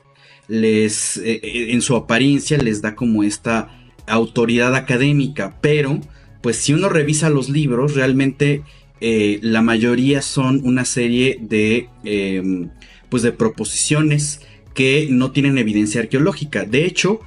[0.47, 3.69] les eh, eh, en su apariencia les da como esta
[4.07, 5.99] autoridad académica, pero
[6.41, 8.63] pues si uno revisa los libros, realmente
[8.99, 12.69] la mayoría son una serie de, em,
[13.09, 14.41] pues de proposiciones
[14.75, 16.65] que no tienen evidencia arqueológica.
[16.65, 17.19] De hecho,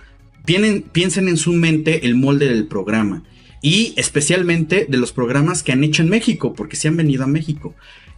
[0.92, 3.24] piensen en su mente el molde del programa
[3.64, 7.29] y especialmente de los programas que han hecho en México, porque se han venido a
[7.29, 7.74] México.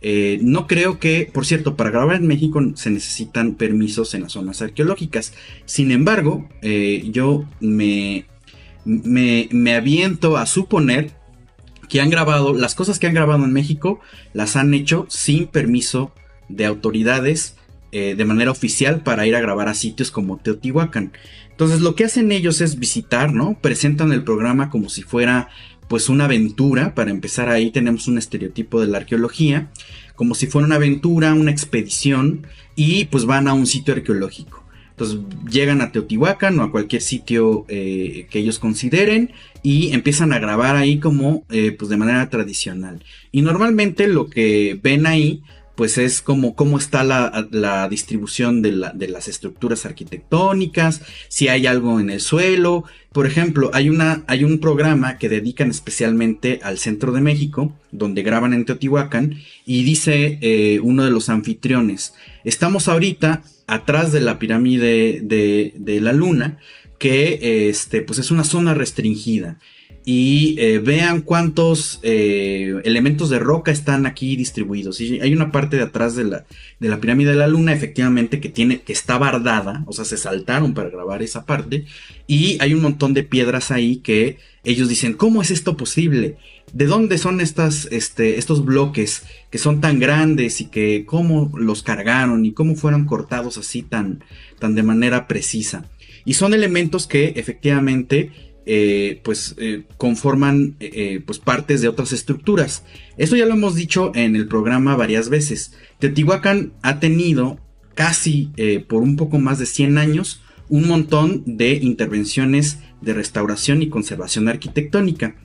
[0.09, 4.35] Eh, no creo que, por cierto, para grabar en México se necesitan permisos en las
[4.35, 5.33] zonas arqueológicas.
[5.65, 8.25] Sin embargo, eh, yo me,
[8.85, 11.11] me, aviento a suponer
[11.89, 13.99] que han grabado, las cosas que han grabado en México
[14.33, 16.13] las han hecho sin permiso
[16.49, 17.57] de autoridades
[17.91, 21.15] eh, de manera oficial para ir a grabar a sitios como Teotihuacán.
[21.51, 23.59] Entonces lo que hacen ellos es visitar, ¿no?
[23.61, 25.49] Presentan el programa como si fuera
[25.89, 29.71] pues una aventura, para empezar ahí tenemos un estereotipo de la arqueología,
[30.15, 34.65] como si fuera una aventura, una expedición, y pues van a un sitio arqueológico.
[34.91, 35.19] Entonces
[35.51, 39.31] llegan a Teotihuacán o a cualquier sitio eh, que ellos consideren
[39.63, 43.05] y empiezan a grabar ahí como eh, pues de manera tradicional.
[43.31, 45.43] Y normalmente lo que ven ahí
[45.77, 52.11] pues es como cómo está la, distribución de, las estructuras arquitectónicas, si hay algo en
[52.11, 52.85] el suelo.
[53.13, 58.23] Por ejemplo, hay, una, hay un programa que dedican especialmente al centro de México, donde
[58.23, 59.37] graban en Teotihuacán,
[59.67, 66.01] y dice eh, uno de los anfitriones, estamos ahorita atrás de la pirámide de, de
[66.01, 66.59] la luna,
[66.99, 69.59] que este, pues es una zona restringida
[70.09, 75.01] y eh, vean cuántos eh, elementos de roca están aquí distribuidos.
[75.01, 76.47] Y hay una parte de atrás de la,
[76.79, 80.17] de la, pirámide de la luna, efectivamente, que tiene, que está bardada, o sea, se
[80.17, 81.87] saltaron para grabar esa parte.
[82.29, 86.37] Y hay un montón de piedras ahí que ellos dicen, ¿cómo es esto posible?
[86.73, 91.83] ¿De dónde son estas, este, estos bloques que son tan grandes y que cómo los
[91.83, 94.23] cargaron y cómo fueron cortados así tan,
[94.61, 95.91] tan de manera precisa?
[96.25, 98.31] Y son elementos que efectivamente
[98.69, 102.83] eh, pues eh, conforman eh, pues partes de otras estructuras.
[103.17, 105.75] Esto ya lo hemos dicho en el programa varias veces.
[106.01, 107.61] Teotihuacán ha tenido
[107.95, 108.51] casi
[108.89, 114.49] por un poco más de 100 años un montón de intervenciones de restauración y conservación
[114.49, 115.37] arquitectónica.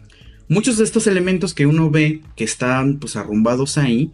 [0.49, 4.11] Muchos de estos elementos que uno ve que están pues arrumbados ahí,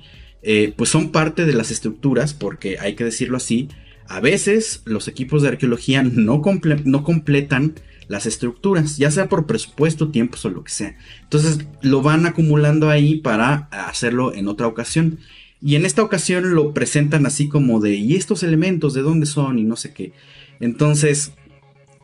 [0.75, 3.69] pues son parte de las estructuras, porque hay que decirlo así,
[4.07, 6.43] a veces los equipos de arqueología no,
[6.85, 7.73] no completan
[8.07, 10.97] las estructuras, ya sea por presupuesto, tiempos o lo que sea.
[11.23, 15.19] Entonces lo van acumulando ahí para hacerlo en otra ocasión.
[15.61, 19.59] Y en esta ocasión lo presentan así como de, ¿y estos elementos de dónde son?
[19.59, 20.13] Y no sé qué.
[20.59, 21.33] Entonces,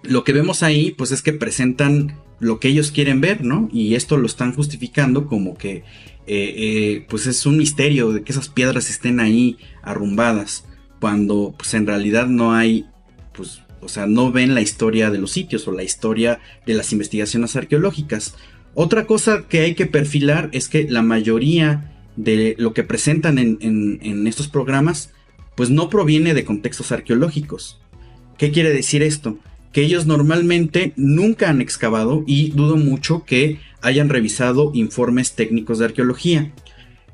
[0.04, 3.70] lo que vemos ahí, pues es que presentan lo que ellos quieren ver, ¿no?
[3.72, 5.84] Y esto lo están justificando como que, eh,
[6.28, 10.66] eh, pues es un misterio de que esas piedras estén ahí arrumbadas,
[11.00, 12.86] cuando pues en realidad no hay,
[13.34, 16.92] pues o sea, no ven la historia de los sitios o la historia de las
[16.92, 18.36] investigaciones arqueológicas.
[18.76, 24.28] Otra cosa que hay que perfilar es que la mayoría de lo que presentan en,
[24.28, 25.12] estos programas,
[25.56, 27.80] pues no proviene de contextos arqueológicos.
[28.38, 29.38] ¿Qué quiere decir esto?
[29.72, 35.86] Que ellos normalmente nunca han excavado y dudo mucho que hayan revisado informes técnicos de
[35.86, 36.54] arqueología.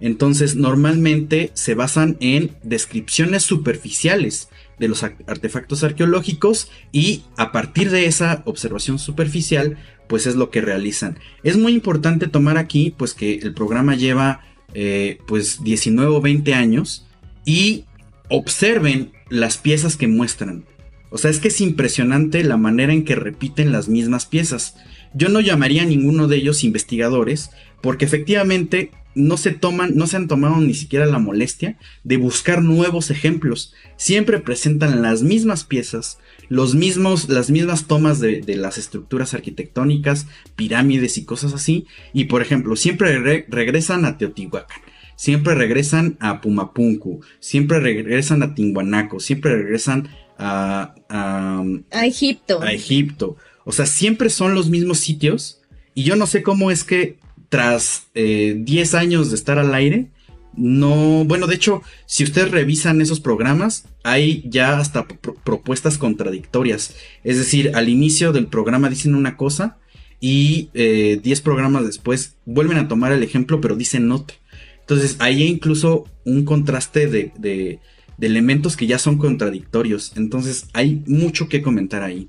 [0.02, 8.06] Entonces, normalmente se basan en descripciones superficiales de los artefactos arqueológicos y a partir de
[8.06, 11.20] esa observación superficial pues es lo que realizan.
[11.44, 14.42] Es muy importante tomar aquí pues que el programa lleva
[14.74, 17.06] eh, pues 19 o 20 años
[17.46, 17.86] y
[18.30, 20.66] observen las piezas que muestran.
[21.12, 24.76] O sea, es que es impresionante la manera en que repiten las mismas piezas.
[25.14, 27.50] Yo no llamaría a ninguno de ellos investigadores
[27.82, 32.62] porque efectivamente no se toman, no se han tomado ni siquiera la molestia de buscar
[32.62, 33.74] nuevos ejemplos.
[33.98, 41.18] Siempre presentan las mismas piezas, los mismos, las mismas tomas de, las estructuras arquitectónicas, pirámides
[41.18, 41.86] y cosas así.
[42.14, 44.82] Y por ejemplo, siempre regresan a Teotihuacán.
[45.16, 52.62] Siempre regresan a Pumapunku, siempre regresan a Tinguanaco, siempre regresan a, a Egipto.
[52.62, 53.36] A Egipto.
[53.66, 55.60] O sea, siempre son los mismos sitios.
[55.94, 57.18] Y yo no sé cómo es que
[57.50, 60.10] tras 10 eh, años de estar al aire,
[60.56, 66.96] no, bueno, de hecho, si ustedes revisan esos programas, hay ya hasta propuestas contradictorias.
[67.24, 69.78] Es decir, al inicio del programa dicen una cosa
[70.20, 74.38] y 10 eh, programas después vuelven a tomar el ejemplo, pero dicen otra.
[74.82, 77.80] Entonces, ahí hay incluso un contraste de, de
[78.28, 80.14] elementos que ya son contradictorios.
[80.18, 82.28] Entonces, hay mucho que comentar ahí.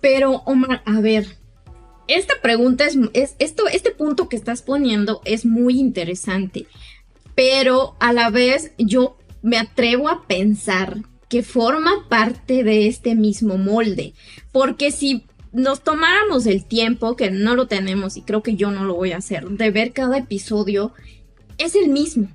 [0.00, 1.26] Pero, Omar, a ver,
[2.08, 6.66] esta pregunta es, es, esto, este punto que estás poniendo es muy interesante,
[7.34, 10.98] pero a la vez yo me atrevo a pensar
[11.28, 14.14] que forma parte de este mismo molde,
[14.52, 18.84] porque si nos tomáramos el tiempo, que no lo tenemos y creo que yo no
[18.84, 20.92] lo voy a hacer, de ver cada episodio,
[21.58, 22.28] es el mismo.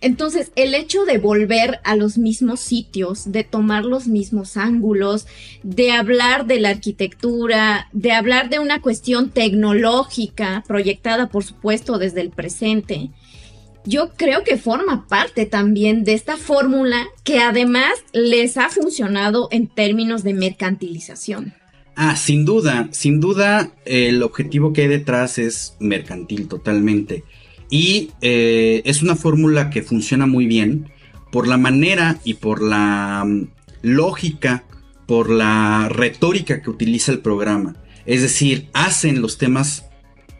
[0.00, 5.26] Entonces, el hecho de volver a los mismos sitios, de tomar los mismos ángulos,
[5.62, 12.20] de hablar de la arquitectura, de hablar de una cuestión tecnológica proyectada, por supuesto, desde
[12.20, 13.10] el presente,
[13.86, 19.68] yo creo que forma parte también de esta fórmula que además les ha funcionado en
[19.68, 21.54] términos de mercantilización.
[21.94, 27.24] Ah, sin duda, sin duda el objetivo que hay detrás es mercantil totalmente.
[27.70, 30.90] Y eh, es una fórmula que funciona muy bien
[31.32, 33.48] por la manera y por la mm,
[33.82, 34.64] lógica,
[35.06, 37.76] por la retórica que utiliza el programa.
[38.06, 39.86] Es decir, hacen los temas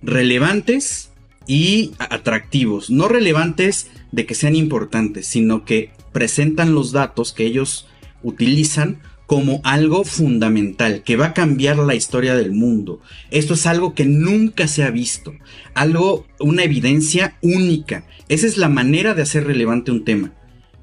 [0.03, 1.11] relevantes
[1.47, 2.91] y atractivos.
[2.91, 7.87] No relevantes de que sean importantes, sino que presentan los datos que ellos
[8.23, 13.01] utilizan como algo fundamental, que va a cambiar la historia del mundo.
[13.31, 15.35] Esto es algo que nunca se ha visto,
[15.75, 18.07] algo, una evidencia única.
[18.29, 20.33] Esa es la manera de hacer relevante un tema.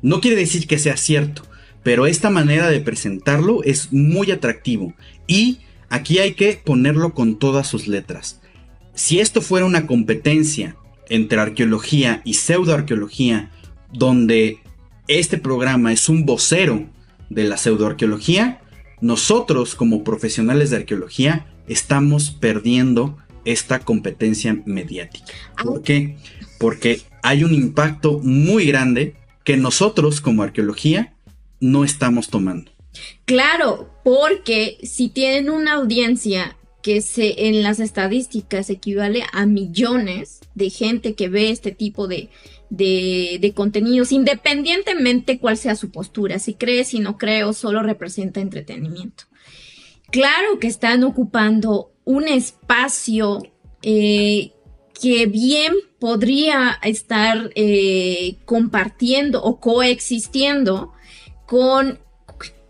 [0.01, 1.43] No quiere decir que sea cierto,
[1.83, 4.93] pero esta manera de presentarlo es muy atractivo
[5.25, 8.41] y aquí hay que ponerlo con todas sus letras.
[8.93, 10.75] Si esto fuera una competencia
[11.09, 13.51] entre arqueología y pseudoarqueología,
[13.91, 14.59] donde
[15.07, 16.87] este programa es un vocero
[17.33, 18.61] de la pseudoarqueología,
[19.01, 25.33] nosotros como profesionales de arqueología estamos perdiendo esta competencia mediática.
[25.61, 26.17] ¿Por qué?
[26.59, 31.13] Porque hay un impacto muy grande que nosotros como arqueología
[31.59, 32.71] no estamos tomando.
[33.25, 40.69] Claro, porque si tienen una audiencia que se, en las estadísticas equivale a millones de
[40.69, 42.29] gente que ve este tipo de,
[42.77, 48.41] de, contenidos, independientemente cuál sea su postura, si cree, si no cree o solo representa
[48.41, 49.25] entretenimiento.
[50.11, 53.43] Claro que están ocupando un espacio
[53.83, 54.53] eh,
[54.99, 60.93] que bien podría estar eh, compartiendo o coexistiendo
[61.45, 61.99] con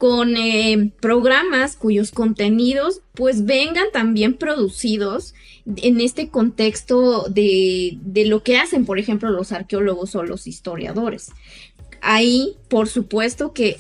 [0.04, 5.34] con eh, programas cuyos contenidos pues vengan también producidos
[5.78, 11.32] en este contexto de, de lo que hacen, por ejemplo, los arqueólogos o los historiadores.
[12.02, 13.78] Ahí, por supuesto que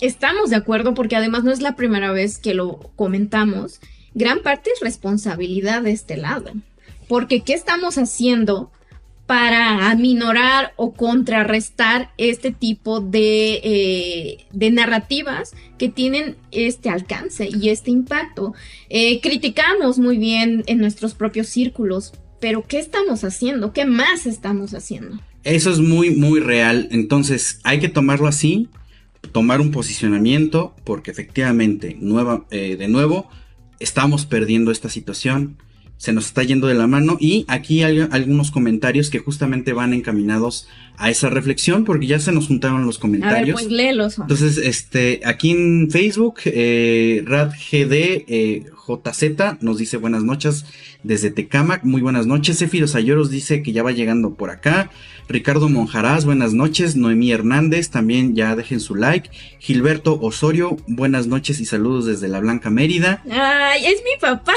[0.00, 3.78] estamos de acuerdo porque además no es la primera vez que lo comentamos.
[4.14, 6.50] Gran parte es responsabilidad de este lado.
[7.06, 8.72] Porque ¿qué estamos haciendo
[9.26, 17.70] para aminorar o contrarrestar este tipo de, eh, de, narrativas que tienen este alcance y
[17.70, 18.54] este impacto.
[18.88, 23.72] Eh, criticamos muy bien en nuestros propios círculos, pero ¿qué estamos haciendo?
[23.72, 25.18] ¿Qué más estamos haciendo?
[25.42, 26.88] Eso es muy, muy real.
[26.92, 28.68] Entonces hay que tomarlo así,
[29.32, 33.28] tomar un posicionamiento, porque efectivamente, nueva, eh, de nuevo,
[33.80, 35.58] estamos perdiendo esta situación
[35.98, 39.94] se nos está yendo de la mano y aquí hay algunos comentarios que justamente van
[39.94, 40.68] encaminados
[40.98, 43.36] a esa reflexión porque ya se nos juntaron los comentarios.
[43.36, 44.18] A ver, pues léelos.
[44.18, 48.64] Entonces, este, aquí en Facebook, eh, RadGD eh,
[49.60, 50.64] nos dice buenas noches
[51.06, 52.58] desde Tecamac, muy buenas noches.
[52.58, 54.90] Zefiro Sayoros dice que ya va llegando por acá.
[55.28, 56.96] Ricardo Monjarás, buenas noches.
[56.96, 59.30] Noemí Hernández, también ya dejen su like.
[59.58, 63.22] Gilberto Osorio, buenas noches y saludos desde la Blanca Mérida.
[63.30, 64.54] Ay, es mi papá.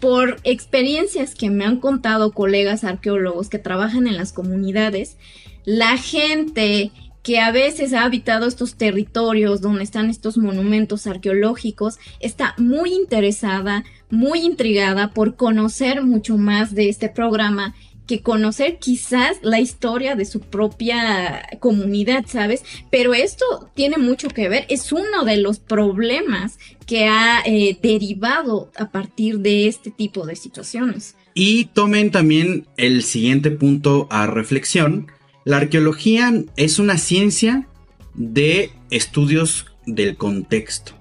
[0.00, 5.18] por experiencias que me han contado colegas arqueólogos que trabajan en las comunidades,
[5.66, 6.90] la gente
[7.22, 13.84] que a veces ha habitado estos territorios donde están estos monumentos arqueológicos, está muy interesada,
[14.08, 17.74] muy intrigada por conocer mucho más de este programa
[18.06, 22.62] que conocer quizás la historia de su propia comunidad, ¿sabes?
[22.90, 28.70] Pero esto tiene mucho que ver, es uno de los problemas que ha eh, derivado
[28.76, 31.16] a partir de este tipo de situaciones.
[31.32, 35.08] Y tomen también el siguiente punto a reflexión.
[35.44, 37.66] La arqueología es una ciencia
[38.14, 40.92] de estudios del contexto.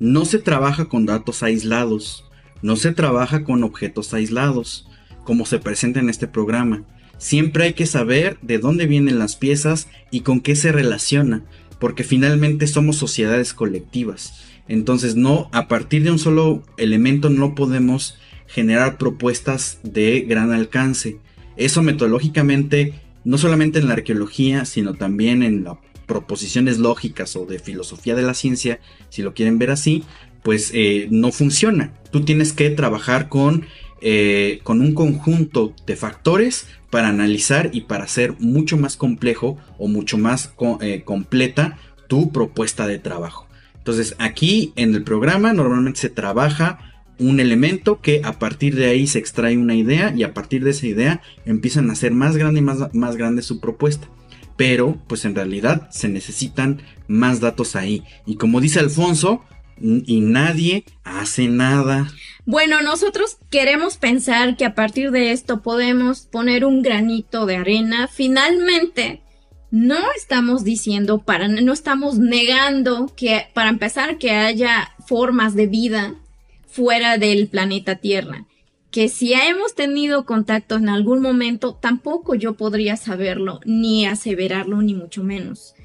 [0.00, 2.24] No se trabaja con datos aislados,
[2.62, 4.86] no se trabaja con objetos aislados
[5.24, 6.84] como se presenta en este programa.
[7.18, 11.44] Siempre hay que saber de dónde vienen las piezas y con qué se relaciona,
[11.78, 14.44] porque finalmente somos sociedades colectivas.
[14.68, 21.18] Entonces no, a partir de un solo elemento no podemos generar propuestas de gran alcance.
[21.56, 22.94] Eso metodológicamente,
[23.24, 28.22] no solamente en la arqueología, sino también en las proposiciones lógicas o de filosofía de
[28.22, 30.04] la ciencia, si lo quieren ver así,
[30.42, 31.92] pues eh, no funciona.
[32.10, 33.66] Tú tienes que trabajar con
[34.00, 39.88] eh, con un conjunto de factores para analizar y para hacer mucho más complejo o
[39.88, 41.78] mucho más eh, completa
[42.08, 43.46] tu propuesta de trabajo.
[43.76, 46.78] Entonces aquí en el programa normalmente se trabaja
[47.18, 50.70] un elemento que a partir de ahí se extrae una idea y a partir de
[50.70, 54.08] esa idea empiezan a hacer más grande y más, más grande su propuesta.
[54.56, 58.02] Pero pues en realidad se necesitan más datos ahí.
[58.26, 59.42] Y como dice Alfonso,
[59.80, 62.08] y nadie hace nada.
[62.50, 68.08] Bueno, nosotros queremos pensar que a partir de esto podemos poner un granito de arena.
[68.08, 69.22] Finalmente,
[69.70, 76.16] no estamos diciendo para, no estamos negando que, para empezar, que haya formas de vida
[76.66, 78.48] fuera del planeta Tierra.
[78.90, 84.94] Que si hemos tenido contacto en algún momento, tampoco yo podría saberlo, ni aseverarlo, ni
[84.94, 85.76] mucho menos.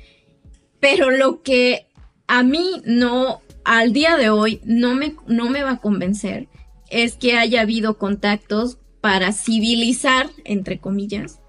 [0.80, 1.86] Pero lo que
[2.26, 6.48] a mí no al día de hoy no me, no me va a convencer
[6.90, 11.40] es que haya habido contactos para civilizar, entre comillas,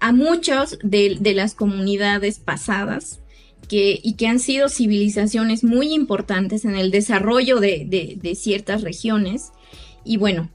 [0.00, 3.20] a muchos de, las comunidades pasadas
[3.68, 9.52] que, y que han sido civilizaciones muy importantes en el desarrollo de, de ciertas regiones.
[10.04, 10.50] Y bueno,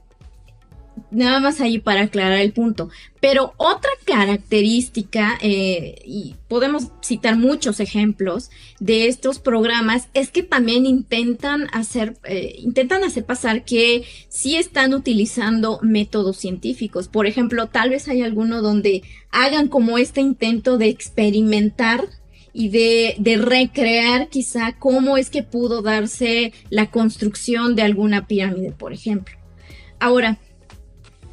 [1.10, 2.90] nada más ahí para aclarar el punto.
[3.20, 10.86] Pero otra característica, eh, y podemos citar muchos ejemplos de estos programas, es que también
[10.86, 17.08] intentan hacer, eh, intentan hacer pasar que sí están utilizando métodos científicos.
[17.08, 22.04] Por ejemplo, tal vez hay alguno donde hagan como este intento de experimentar
[22.52, 28.70] y de, de, recrear quizá cómo es que pudo darse la construcción de alguna pirámide,
[28.70, 29.36] por ejemplo.
[29.98, 30.38] Ahora,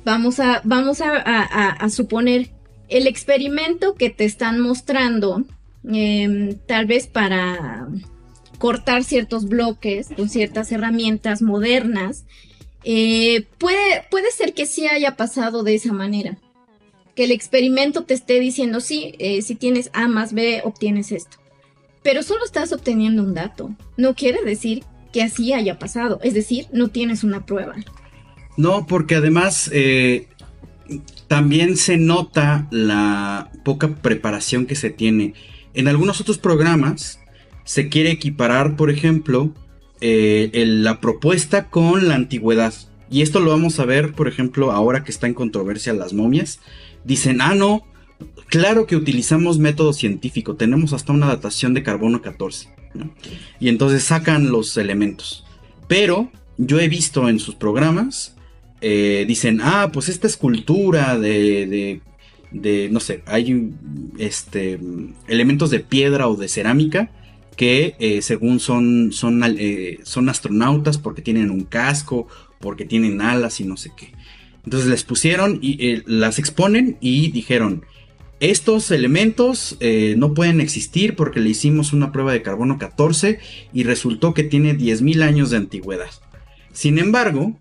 [0.03, 2.49] Vamos a, vamos a, suponer
[2.89, 5.45] el experimento que te están mostrando,
[5.83, 7.87] em, tal vez para
[8.57, 12.25] cortar ciertos bloques con ciertas herramientas modernas,
[12.83, 16.37] eh, puede, puede ser que sí haya pasado de esa manera.
[17.15, 21.37] Que el experimento te esté diciendo, sí, eh, si tienes A más B, obtienes esto.
[22.03, 23.75] Pero solo estás obteniendo un dato.
[23.97, 26.19] No quiere decir que así haya pasado.
[26.23, 27.75] Es decir, no tienes una prueba.
[28.57, 30.27] No, porque además eh,
[31.27, 35.33] también se nota la poca preparación que se tiene.
[35.73, 37.19] En algunos otros programas
[37.63, 39.53] se quiere equiparar, por ejemplo,
[40.01, 42.73] eh, la propuesta con la antigüedad.
[43.09, 46.59] Y esto lo vamos a ver, por ejemplo, ahora que está en controversia las momias.
[47.03, 47.83] Dicen, ah, no,
[48.47, 52.69] claro que utilizamos método científico, tenemos hasta una datación de carbono 14.
[53.59, 55.45] Y entonces sacan los elementos.
[55.87, 58.35] Pero yo he visto en sus programas
[58.81, 62.01] eh, dicen, ah, pues esta escultura de,
[62.51, 63.71] de, no sé, hay
[64.17, 64.79] este,
[65.27, 67.11] elementos de piedra o de cerámica
[67.55, 72.27] que eh, según son, son, eh, son astronautas porque tienen un casco
[72.59, 74.13] porque tienen alas y no sé qué.
[74.63, 77.83] Entonces les pusieron y las exponen y dijeron,
[78.39, 79.77] estos elementos
[80.17, 83.39] no pueden existir porque le hicimos una prueba de carbono 14
[83.73, 86.11] y resultó que tiene 10.000 años de antigüedad.
[86.73, 87.57] Sin embargo,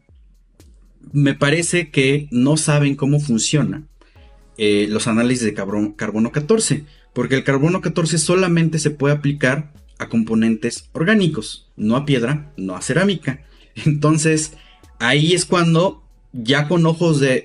[1.13, 3.85] me parece que no saben cómo funciona
[4.59, 6.85] eh, los análisis de carbono, carbono 14,
[7.15, 12.77] porque el carbono 14 solamente se puede aplicar a componentes orgánicos, no a piedra, no
[12.77, 13.45] a cerámica.
[13.75, 14.55] Entonces,
[14.99, 16.03] ahí es cuando
[16.33, 17.43] ya con ojos de,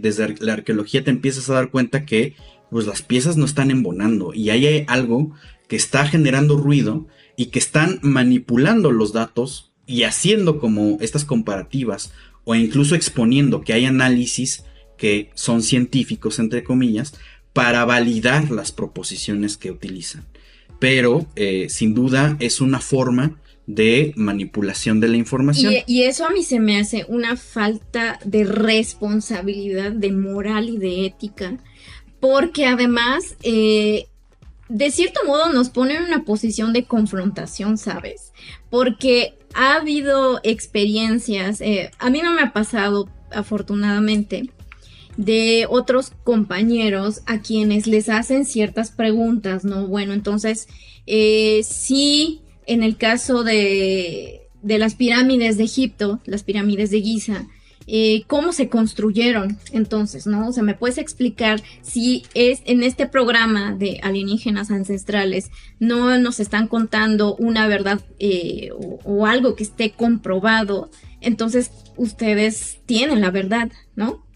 [0.00, 2.34] desde la arqueología te empiezas a dar cuenta que
[2.70, 5.32] pues las piezas no están embonando y hay algo
[5.68, 12.12] que está generando ruido y que están manipulando los datos y haciendo como estas comparativas
[12.46, 14.64] o incluso exponiendo que hay análisis
[14.96, 17.12] que son científicos entre comillas
[17.52, 20.24] para validar las proposiciones que utilizan.
[20.78, 23.36] Pero eh, sin duda es una forma
[23.66, 25.74] de manipulación de la información.
[25.86, 31.06] Y, eso a mí se me hace una falta de responsabilidad, de moral y de
[31.06, 31.58] ética,
[32.20, 34.06] porque además, eh,
[34.68, 38.32] de cierto modo, nos pone en una posición de confrontación, ¿sabes?
[38.70, 44.50] Porque ha habido experiencias, eh, a mí no me ha pasado, afortunadamente,
[45.16, 49.86] de otros compañeros a quienes les hacen ciertas preguntas, ¿no?
[49.86, 50.68] Bueno, entonces,
[51.06, 57.46] eh, sí en el caso de, las pirámides de Egipto, las pirámides de Giza,
[57.86, 60.48] eh, cómo se construyeron entonces, ¿no?
[60.48, 66.40] O sea, ¿me puedes explicar si es en este programa de alienígenas ancestrales no nos
[66.40, 68.70] están contando una verdad eh,
[69.04, 70.90] o, algo que esté comprobado?
[71.20, 74.26] Entonces ustedes tienen la verdad, ¿no?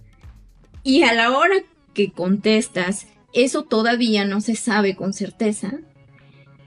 [0.83, 1.57] Y a la hora
[1.93, 5.81] que contestas, eso todavía no se sabe con certeza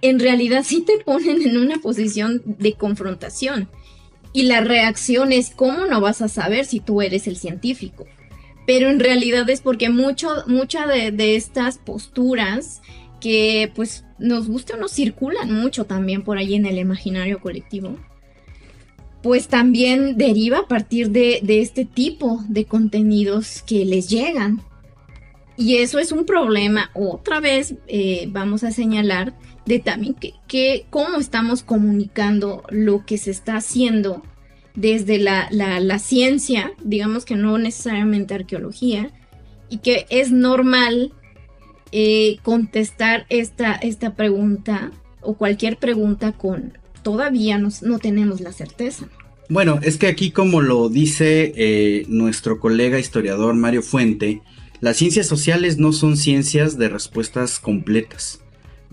[0.03, 3.69] en realidad sí te ponen en una posición de confrontación.
[4.33, 8.05] Y la reacción es, ¿cómo no vas a saber si tú eres el científico?
[8.65, 12.81] Pero en realidad es porque mucho, muchas de, estas posturas
[13.21, 17.97] que pues nos gusta o nos circulan mucho también por ahí en el imaginario colectivo,
[19.21, 24.61] pues también deriva a partir de, este tipo de contenidos que les llegan.
[25.55, 30.15] Y eso es un problema, otra vez eh, vamos a señalar, de también
[30.47, 34.21] que, cómo estamos comunicando lo que se está haciendo
[34.75, 39.11] desde la, ciencia, digamos que no necesariamente arqueología,
[39.69, 41.13] y que es normal
[41.91, 44.91] eh, contestar esta, esta pregunta
[45.21, 49.07] o cualquier pregunta con todavía no tenemos la certeza.
[49.49, 54.41] Bueno, es que aquí como lo dice eh, nuestro colega historiador Mario Fuente,
[54.79, 58.42] las ciencias sociales no son ciencias de respuestas completas.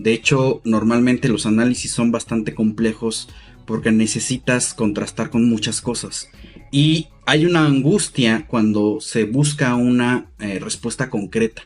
[0.01, 3.29] De hecho, normalmente los análisis son bastante complejos
[3.67, 6.27] porque necesitas contrastar con muchas cosas.
[6.71, 11.61] Y hay una angustia cuando se busca una eh, respuesta concreta.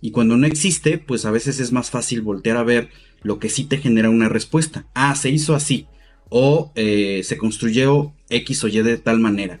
[0.00, 2.90] Y cuando no existe, pues a veces es más fácil voltear a ver
[3.22, 4.86] lo que sí te genera una respuesta.
[4.94, 5.88] Ah, se hizo así.
[6.28, 9.60] O eh, se construyó X o Y de tal manera.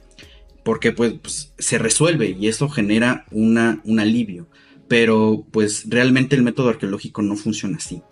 [0.62, 4.46] Porque pues, pues se resuelve y eso genera una, un alivio
[4.90, 8.02] pero pues realmente el método arqueológico no funciona así.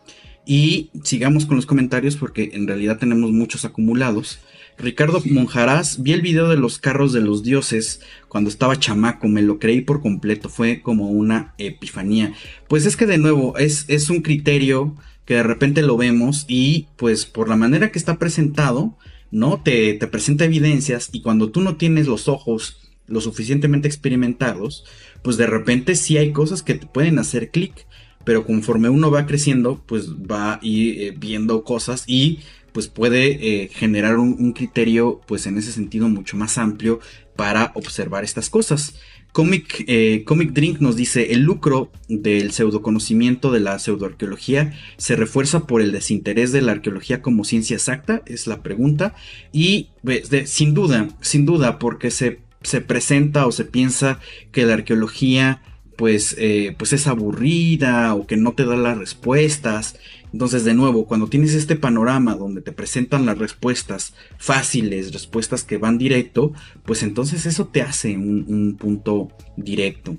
[0.47, 4.39] Y sigamos con los comentarios porque en realidad tenemos muchos acumulados.
[4.79, 9.43] Ricardo Monjarás, vi el video de los carros de los dioses cuando estaba chamaco, me
[9.43, 12.35] lo creí por completo, fue como una epifanía.
[12.69, 16.87] Pues es que de nuevo es, es un criterio que de repente lo vemos y
[16.97, 18.97] pues por la manera que está presentado,
[19.33, 19.61] ¿no?
[19.65, 24.85] Te, te presenta evidencias y cuando tú no tienes los ojos lo suficientemente experimentados,
[25.23, 27.87] pues de repente sí hay cosas que te pueden hacer clic,
[28.25, 32.41] pero conforme uno va creciendo, pues va ir eh, viendo cosas y
[32.73, 37.01] pues puede eh, generar un, criterio pues en ese sentido mucho más amplio
[37.37, 38.97] para observar estas cosas.
[39.33, 45.67] Comic, eh, Comic Drink nos dice, el lucro del pseudoconocimiento de la pseudoarqueología se refuerza
[45.67, 49.15] por el desinterés de la arqueología como ciencia exacta, es la pregunta,
[49.53, 54.21] y pues, sin duda, sin duda, porque se se presenta o se piensa
[54.53, 55.63] que la arqueología
[55.99, 59.97] pues, eh, pues es aburrida o que no te da las respuestas.
[60.33, 65.77] Entonces, de nuevo, cuando tienes este panorama donde te presentan las respuestas fáciles, respuestas que
[65.77, 66.53] van directo,
[66.85, 70.17] pues entonces eso te hace un, un punto directo.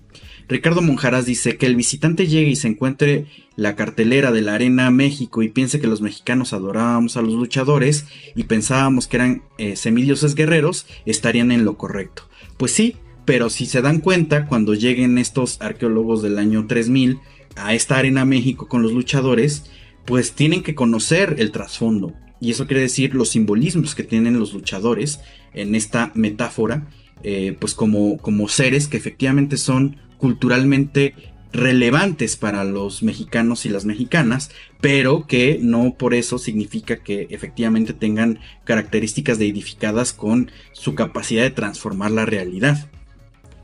[0.50, 4.90] Ricardo Monjaras dice que el visitante llegue y se encuentre la cartelera de la Arena
[4.90, 9.76] México y piense que los mexicanos adorábamos a los luchadores y pensábamos que eran eh,
[9.76, 12.24] semidioses guerreros, estarían en lo correcto.
[12.58, 12.96] Pues sí,
[13.26, 17.20] pero si se dan cuenta, cuando lleguen estos arqueólogos del año 3000
[17.56, 19.66] a esta Arena México con los luchadores,
[20.06, 22.16] pues tienen que conocer el trasfondo.
[22.42, 25.20] y eso quiere decir los simbolismos que tienen los luchadores
[25.54, 26.88] en esta metáfora,
[27.22, 31.16] eh, pues como, como seres que efectivamente son culturalmente
[31.52, 34.52] relevantes para los mexicanos y las mexicanas,
[34.82, 41.50] pero que no por eso significa que efectivamente tengan características identificadas con su capacidad de
[41.50, 42.90] transformar la realidad.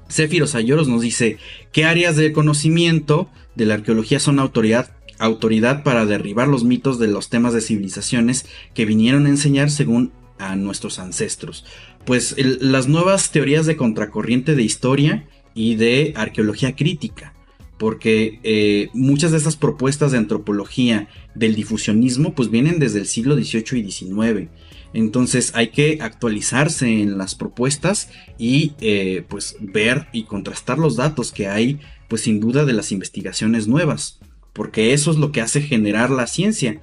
[0.08, 1.38] Céfiros Ayoros nos dice,
[1.72, 7.08] ¿qué áreas de conocimiento de la arqueología son autoridad, autoridad para derribar los mitos de
[7.08, 11.66] los temas de civilizaciones que vinieron a enseñar según a nuestros ancestros?
[12.06, 17.36] Pues las nuevas teorías de contracorriente de historia y de arqueología crítica
[17.78, 23.36] porque eh, muchas de esas propuestas de antropología del difusionismo pues vienen desde el siglo
[23.36, 24.49] XVIII y XIX.
[24.93, 31.34] Entonces hay que actualizarse en las propuestas y eh, pues ver y contrastar los datos
[31.34, 34.20] que hay pues sin duda de las investigaciones nuevas,
[34.53, 36.82] porque eso es lo que hace generar la ciencia,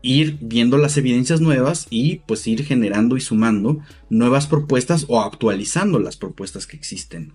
[0.00, 5.98] ir viendo las evidencias nuevas y pues ir generando y sumando nuevas propuestas o actualizando
[5.98, 7.34] las propuestas que existen.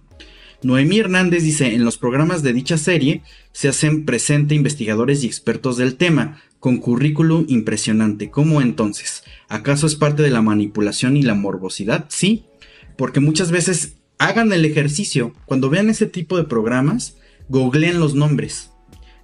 [0.64, 5.78] Noemí Hernández dice, en los programas de dicha serie se hacen presente investigadores y expertos
[5.78, 8.32] del tema, con currículum impresionante.
[8.32, 9.24] ¿Cómo entonces?
[9.48, 12.06] ¿Acaso es parte de la manipulación y la morbosidad?
[12.10, 12.46] Sí,
[12.98, 17.18] porque muchas veces hagan el ejercicio, cuando vean ese tipo de programas,
[17.50, 18.72] googleen los nombres.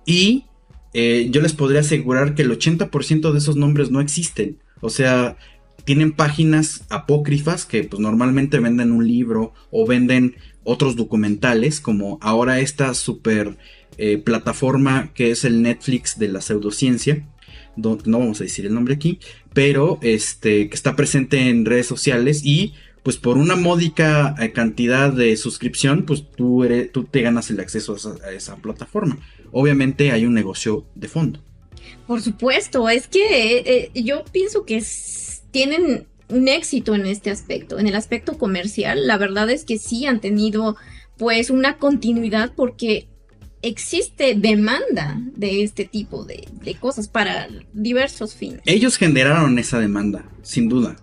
[0.06, 0.46] Y
[0.94, 4.60] eh, yo les podría asegurar que el 80% de esos nombres no existen.
[4.82, 5.38] O sea,
[5.86, 12.59] tienen páginas apócrifas que pues normalmente venden un libro o venden otros documentales, como ahora
[12.59, 13.57] esta super
[13.97, 17.28] eh, plataforma que es el Netflix de la pseudociencia,
[17.76, 19.20] no vamos a decir el nombre aquí,
[19.53, 25.11] pero este, que está presente en redes sociales y pues por una módica eh, cantidad
[25.11, 29.20] de suscripción, pues tú, eres, tú te ganas el acceso a esa, plataforma.
[29.51, 31.39] Obviamente hay un negocio de fondo.
[32.07, 34.82] Por supuesto, es que eh, yo pienso que
[35.51, 37.80] tienen un éxito en este aspecto.
[37.80, 40.76] En el aspecto comercial, la verdad es que sí han tenido
[41.18, 43.08] pues una continuidad porque
[43.62, 46.46] existe demanda de este tipo de,
[46.80, 48.62] cosas para diversos fines.
[48.66, 50.98] Ellos generaron esa demanda, sin duda.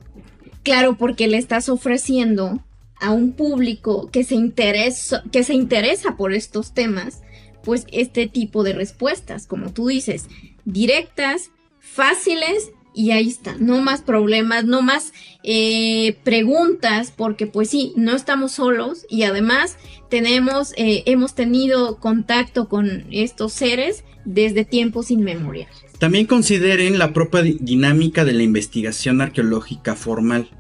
[0.63, 2.63] Claro, porque le estás ofreciendo
[3.01, 7.23] a un público que se interesa, que se interesa por estos temas,
[7.65, 10.27] pues este tipo de respuestas, como tú dices,
[10.67, 17.95] directas, fáciles y ahí está, no más problemas, no más eh, preguntas, porque pues sí,
[17.97, 19.79] no estamos solos y además
[20.11, 25.75] tenemos, eh, hemos tenido contacto con estos seres desde tiempos inmemoriales.
[25.99, 30.51] También consideren la propia dinámica de la investigación arqueológica formal.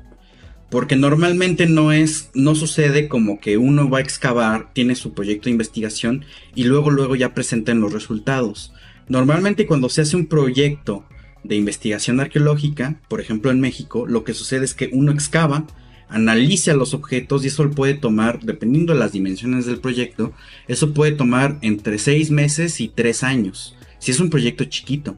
[0.70, 5.46] Porque normalmente no es, no sucede como que uno va a excavar, tiene su proyecto
[5.46, 6.24] de investigación
[6.54, 8.72] y luego luego ya presenten los resultados.
[9.08, 11.04] Normalmente cuando se hace un proyecto
[11.44, 15.66] de investigación arqueológica, por ejemplo en México, lo que sucede es que uno excava,
[16.08, 20.32] analiza los objetos y eso puede tomar, dependiendo de las dimensiones del proyecto,
[20.68, 25.16] eso puede tomar entre seis meses y tres años, si es un proyecto chiquito.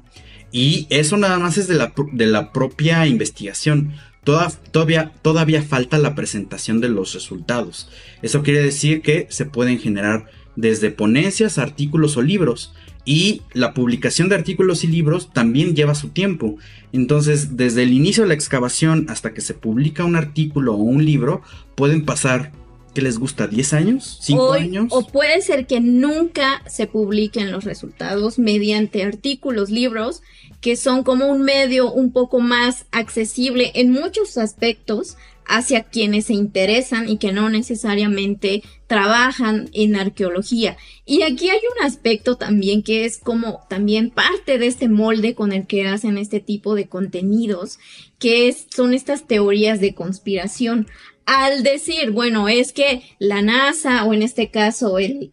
[0.52, 3.94] Y eso nada más es de la, de la propia investigación.
[4.22, 7.88] todavía, todavía falta la presentación de los resultados.
[8.20, 12.74] Eso quiere decir que se pueden generar desde ponencias, artículos o libros
[13.04, 16.56] y la publicación de artículos y libros también lleva su tiempo.
[16.92, 21.04] Entonces, desde el inicio de la excavación hasta que se publica un artículo o un
[21.04, 21.42] libro,
[21.74, 22.52] pueden pasar,
[22.94, 23.50] ¿qué les gusta?
[23.50, 24.20] ¿10 años?
[24.22, 24.86] ¿5 años?
[24.90, 30.22] O puede ser que nunca se publiquen los resultados mediante artículos, libros,
[30.60, 35.16] que son como un medio un poco más accesible en muchos aspectos
[35.46, 40.76] hacia quienes se interesan y que no necesariamente trabajan en arqueología.
[41.04, 45.52] Y aquí hay un aspecto también que es como también parte de este molde con
[45.52, 47.78] el que hacen este tipo de contenidos,
[48.18, 50.88] que son estas teorías de conspiración.
[51.24, 55.32] Al decir, bueno, es que la NASA o en este caso el,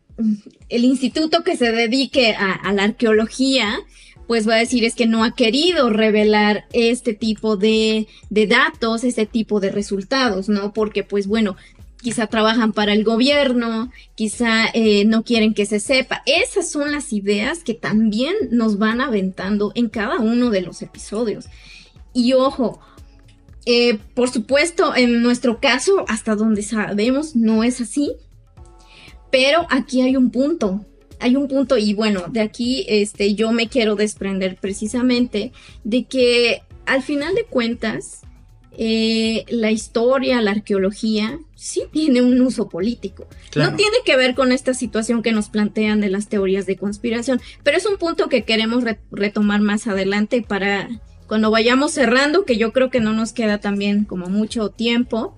[0.70, 3.80] el instituto que se dedique a la arqueología,
[4.30, 9.26] pues va a decir es que no ha querido revelar este tipo de, datos, este
[9.26, 10.72] tipo de resultados, ¿no?
[10.72, 11.56] Porque pues bueno,
[12.00, 16.22] quizá trabajan para el gobierno, quizá eh, no quieren que se sepa.
[16.28, 21.46] Esas son las ideas que también nos van aventando en cada uno de los episodios.
[22.14, 22.80] Y ojo,
[23.66, 28.14] eh, por supuesto, en nuestro caso, hasta donde sabemos, no es así.
[29.32, 30.86] Pero aquí hay un punto
[31.20, 35.52] hay un punto y bueno, de aquí este, yo me quiero desprender precisamente
[35.84, 38.22] de que al final de cuentas
[38.82, 43.28] eh, la historia, la arqueología, sí tiene un uso político.
[43.56, 47.42] No tiene que ver con esta situación que nos plantean de las teorías de conspiración,
[47.64, 50.88] pero es un punto que queremos retomar más adelante para
[51.28, 55.36] cuando vayamos cerrando, que yo creo que no nos queda también como mucho tiempo.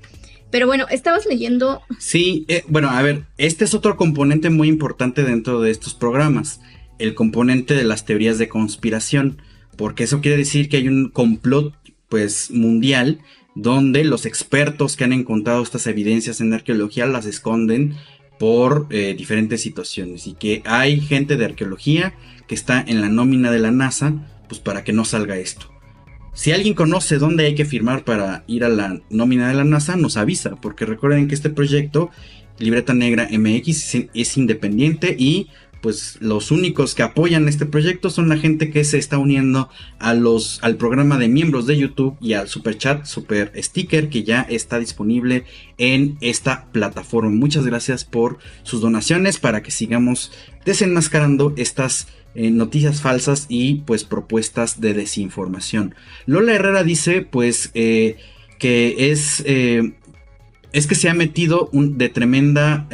[0.51, 1.81] Pero bueno, estabas leyendo.
[1.97, 6.59] Sí, eh, bueno, a ver, este es otro componente muy importante dentro de estos programas,
[6.99, 9.41] el componente de las teorías de conspiración,
[9.77, 11.73] porque eso quiere decir que hay un complot,
[12.09, 13.19] pues, mundial,
[13.55, 17.95] donde los expertos que han encontrado estas evidencias en arqueología las esconden
[18.37, 22.13] por eh, diferentes situaciones y que hay gente de arqueología
[22.47, 24.13] que está en la nómina de la NASA,
[24.49, 25.70] pues para que no salga esto.
[26.33, 29.97] Si alguien conoce dónde hay que firmar para ir a la nómina de la NASA,
[29.97, 32.09] nos avisa, porque recuerden que este proyecto,
[32.57, 35.49] Libreta Negra MX, es independiente y
[35.81, 39.69] pues los únicos que apoyan este proyecto son la gente que se está uniendo
[39.99, 44.23] a los, al programa de miembros de YouTube y al super chat, super sticker que
[44.23, 45.45] ya está disponible
[45.77, 47.31] en esta plataforma.
[47.31, 50.31] Muchas gracias por sus donaciones para que sigamos
[50.65, 55.95] desenmascarando estas eh, noticias falsas y pues propuestas de desinformación.
[56.27, 58.17] Lola Herrera dice pues eh,
[58.59, 59.93] que es, eh,
[60.71, 62.87] es que se ha metido un, de tremenda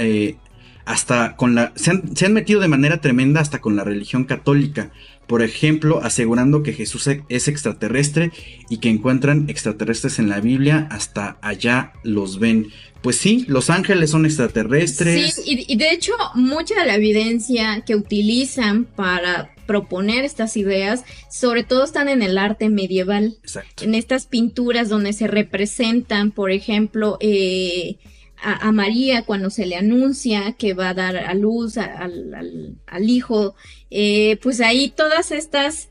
[0.87, 4.23] hasta con la se han, se han, metido de manera tremenda hasta con la religión
[4.23, 4.91] católica
[5.27, 8.31] por ejemplo, asegurando que Jesús e-, es extraterrestre
[8.69, 12.67] y que encuentran extraterrestres en la Biblia, hasta allá los ven.
[13.01, 15.35] Pues sí, los ángeles son extraterrestres.
[15.35, 21.63] Sí, y, de hecho, mucha de la evidencia que utilizan para proponer estas ideas, sobre
[21.63, 23.37] todo están en el arte medieval.
[23.43, 23.83] Exacto.
[23.83, 27.97] En estas pinturas donde se representan, por ejemplo, eh,
[28.41, 33.55] a, María cuando se le anuncia que va a dar a luz al, hijo,
[33.89, 35.89] eh, pues ahí todas estas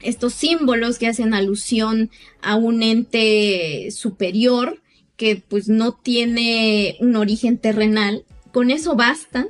[0.00, 2.10] estos símbolos que hacen alusión
[2.42, 4.82] a un ente superior
[5.16, 9.46] que pues no tiene un origen terrenal, con eso basta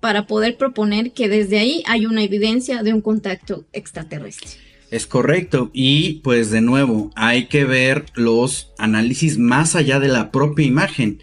[0.00, 4.50] para poder proponer que desde ahí hay una evidencia de un contacto extraterrestre.
[4.90, 5.70] Es correcto.
[5.72, 11.22] Y pues de nuevo, hay que ver los análisis más allá de la propia imagen.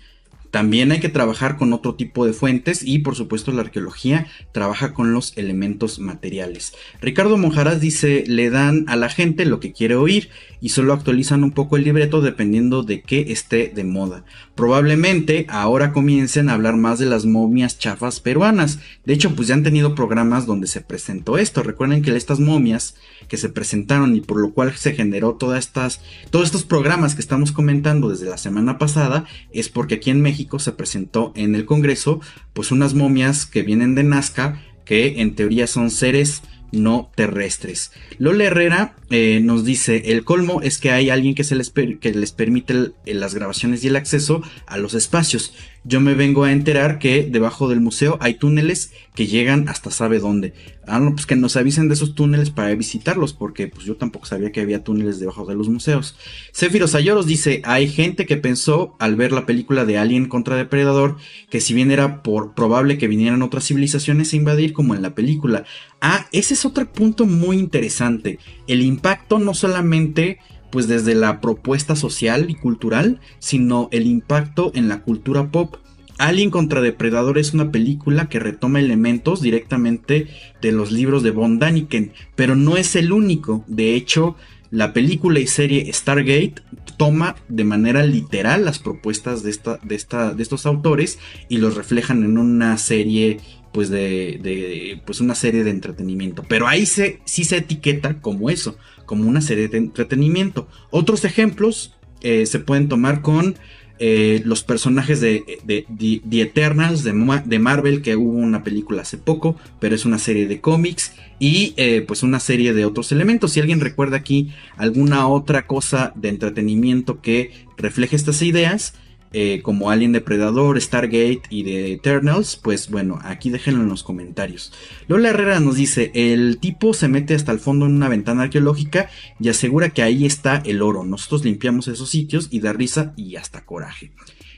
[0.56, 4.94] También hay que trabajar con otro tipo de fuentes y por supuesto la arqueología trabaja
[4.94, 6.72] con los elementos materiales.
[7.02, 10.30] Ricardo Monjaras dice, le dan a la gente lo que quiere oír
[10.66, 14.26] y solo actualizan un poco el libreto dependiendo de qué esté de moda.
[14.56, 18.80] Probablemente ahora comiencen a hablar más de las momias chafas peruanas.
[19.06, 21.62] De hecho, pues ya han tenido programas donde se presentó esto.
[21.62, 22.96] Recuerden que estas momias
[23.28, 26.02] que se presentaron y por lo cual se generó todas estas,
[26.32, 30.58] todos estos programas que estamos comentando desde la semana pasada es porque aquí en México
[30.58, 32.22] se presentó en el Congreso
[32.54, 36.42] pues unas momias que vienen de Nazca que en teoría son seres
[36.76, 37.92] no terrestres.
[38.18, 42.14] Lola Herrera eh, nos dice, el colmo es que hay alguien que, se les, que
[42.14, 45.54] les permite las grabaciones y el acceso a los espacios
[45.86, 50.20] yo me vengo a enterar que debajo del museo hay túneles que llegan hasta sabe
[50.20, 50.54] dónde.
[50.88, 54.26] Ah, no, pues que nos avisen de esos túneles para visitarlos, porque pues yo tampoco
[54.26, 56.16] sabía que había túneles debajo de los museos.
[56.52, 61.18] Céfiro Sayoros dice, hay gente que pensó al ver la película de Alien contra Depredador,
[61.50, 65.14] que si bien era por probable que vinieran otras civilizaciones a invadir como en la
[65.14, 65.66] película.
[66.02, 68.40] Ah, ese es otro punto muy interesante.
[68.68, 70.40] El impacto no solamente
[70.72, 75.78] pues desde la propuesta social y cultural, sino el impacto en la cultura pop.
[76.18, 80.28] Alien contra Depredador es una película que retoma elementos directamente
[80.62, 83.66] de los libros de Von Daniken, pero no es el único.
[83.68, 84.36] De hecho,
[84.72, 86.56] la película y serie Stargate
[86.98, 91.20] toma de manera literal las propuestas de, esta, de, esta, de estos autores
[91.50, 93.40] y los reflejan en una serie
[93.72, 96.44] pues de, pues una serie de entretenimiento.
[96.48, 100.70] Pero ahí se, sí se etiqueta como eso, como una serie de entretenimiento.
[100.92, 103.56] Otros ejemplos eh, se pueden tomar con
[103.98, 107.14] eh, los personajes de, The Eternals de,
[107.46, 111.74] de, Marvel, que hubo una película hace poco, pero es una serie de cómics y
[111.78, 113.54] eh, pues una serie de otros elementos.
[113.54, 118.96] Si alguien recuerda aquí alguna otra cosa de entretenimiento que refleje estas ideas,
[119.38, 124.72] eh, como Alien Depredador, Stargate y The Eternals, pues bueno, aquí déjenlo en los comentarios.
[125.10, 129.10] Lola Herrera nos dice, el tipo se mete hasta el fondo en una ventana arqueológica
[129.38, 131.04] y asegura que ahí está el oro.
[131.04, 134.14] Nosotros limpiamos esos sitios y da risa y hasta coraje.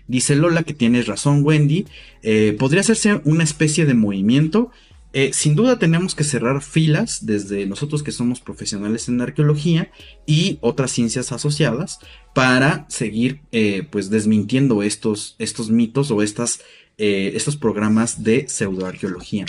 [0.08, 1.88] Dice Lola que tienes razón Wendy,
[2.22, 4.70] eh, podría hacerse una especie de movimiento
[5.14, 9.90] eh, sin duda tenemos que cerrar filas desde nosotros que somos profesionales en arqueología
[10.26, 12.00] y otras ciencias asociadas
[12.36, 16.60] para seguir eh, pues desmintiendo estos, estos mitos o estas,
[16.98, 19.46] eh, estos programas de pseudoarqueología.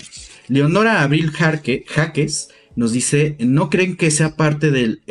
[0.46, 5.02] Leonora Abril Jaques nos dice, ¿no creen que sea parte del,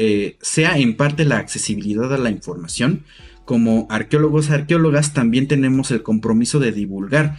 [0.41, 3.03] sea en parte la accesibilidad a la información?
[3.43, 7.37] Como arqueólogos, arqueólogas también tenemos el compromiso de divulgar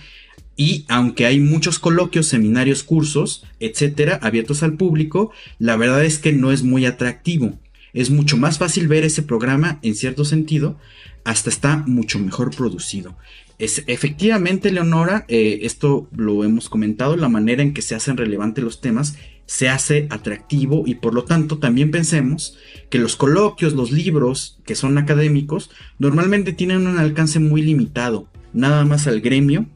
[0.59, 5.31] y aunque hay muchos coloquios, seminarios, cursos, etcétera, abiertos al público,
[5.61, 7.59] la verdad es que no es muy atractivo.
[7.95, 10.77] es mucho más fácil ver ese programa en cierto sentido,
[11.25, 13.17] hasta está mucho mejor producido.
[13.59, 18.63] Es, efectivamente, Leonora, eh, esto lo hemos comentado, la manera en que se hacen relevantes
[18.63, 22.59] los temas se hace atractivo y por lo tanto también pensemos
[22.91, 28.85] que los coloquios, los libros que son académicos, normalmente tienen un alcance muy limitado, nada
[28.85, 29.67] más al gremio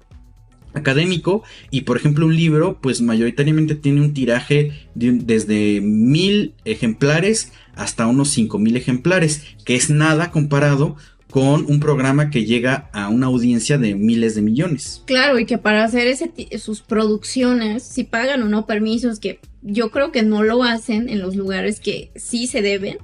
[0.74, 7.52] académico y por ejemplo un libro pues mayoritariamente tiene un tiraje de desde mil ejemplares
[7.74, 10.96] hasta unos cinco mil ejemplares que es nada comparado
[11.32, 15.02] con un programa que llega a una audiencia de miles de millones.
[15.06, 19.90] Claro, y que para hacer ese sus producciones, si pagan o no permisos, que yo
[19.90, 22.98] creo que no lo hacen en los lugares que sí se deben,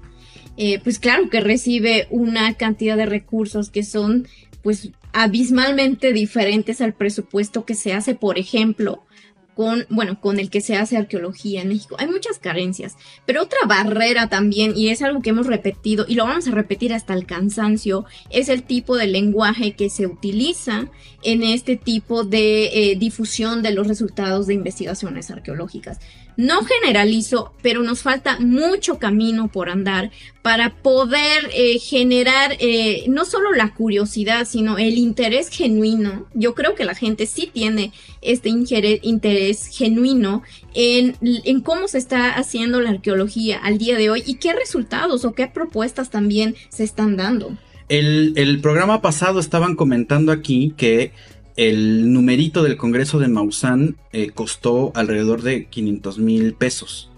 [0.58, 4.28] eh, pues claro que recibe una cantidad de recursos que son
[4.62, 9.04] pues abismalmente diferentes al presupuesto que se hace, por ejemplo,
[9.58, 11.96] con, bueno, con el que se hace arqueología en México.
[11.98, 12.96] Hay muchas carencias,
[13.26, 16.94] pero otra barrera también, y es algo que hemos repetido y lo vamos a repetir
[16.94, 20.88] hasta el cansancio, es el tipo de lenguaje que se utiliza
[21.24, 25.98] en este tipo de eh, difusión de los resultados de investigaciones arqueológicas.
[26.38, 33.24] No generalizo, pero nos falta mucho camino por andar para poder eh, generar eh, no
[33.24, 36.28] solo la curiosidad, sino el interés genuino.
[36.34, 42.30] Yo creo que la gente sí tiene este interés genuino en, en, cómo se está
[42.36, 46.84] haciendo la arqueología al día de hoy y qué resultados o qué propuestas también se
[46.84, 47.58] están dando.
[47.88, 51.10] El, el programa pasado estaban comentando aquí que
[51.58, 57.10] el numerito del Congreso de Maussan eh, costó alrededor de 500 mil pesos.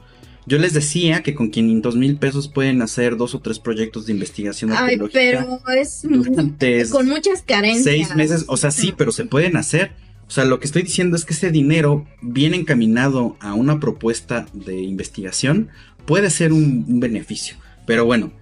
[0.46, 4.14] Yo les decía que con 500 mil pesos pueden hacer dos o tres proyectos de
[4.14, 7.84] investigación Ay, pero es con muchas carencias.
[7.84, 9.92] Seis meses, o sea, sí, pero se pueden hacer.
[10.26, 14.46] O sea, lo que estoy diciendo es que ese dinero bien encaminado a una propuesta
[14.54, 15.68] de investigación
[16.06, 17.56] puede ser un beneficio.
[17.84, 18.32] Pero bueno,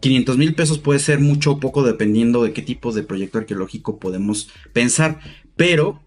[0.00, 3.98] 500 mil pesos puede ser mucho o poco dependiendo de qué tipo de proyecto arqueológico
[3.98, 5.20] podemos pensar,
[5.56, 6.00] pero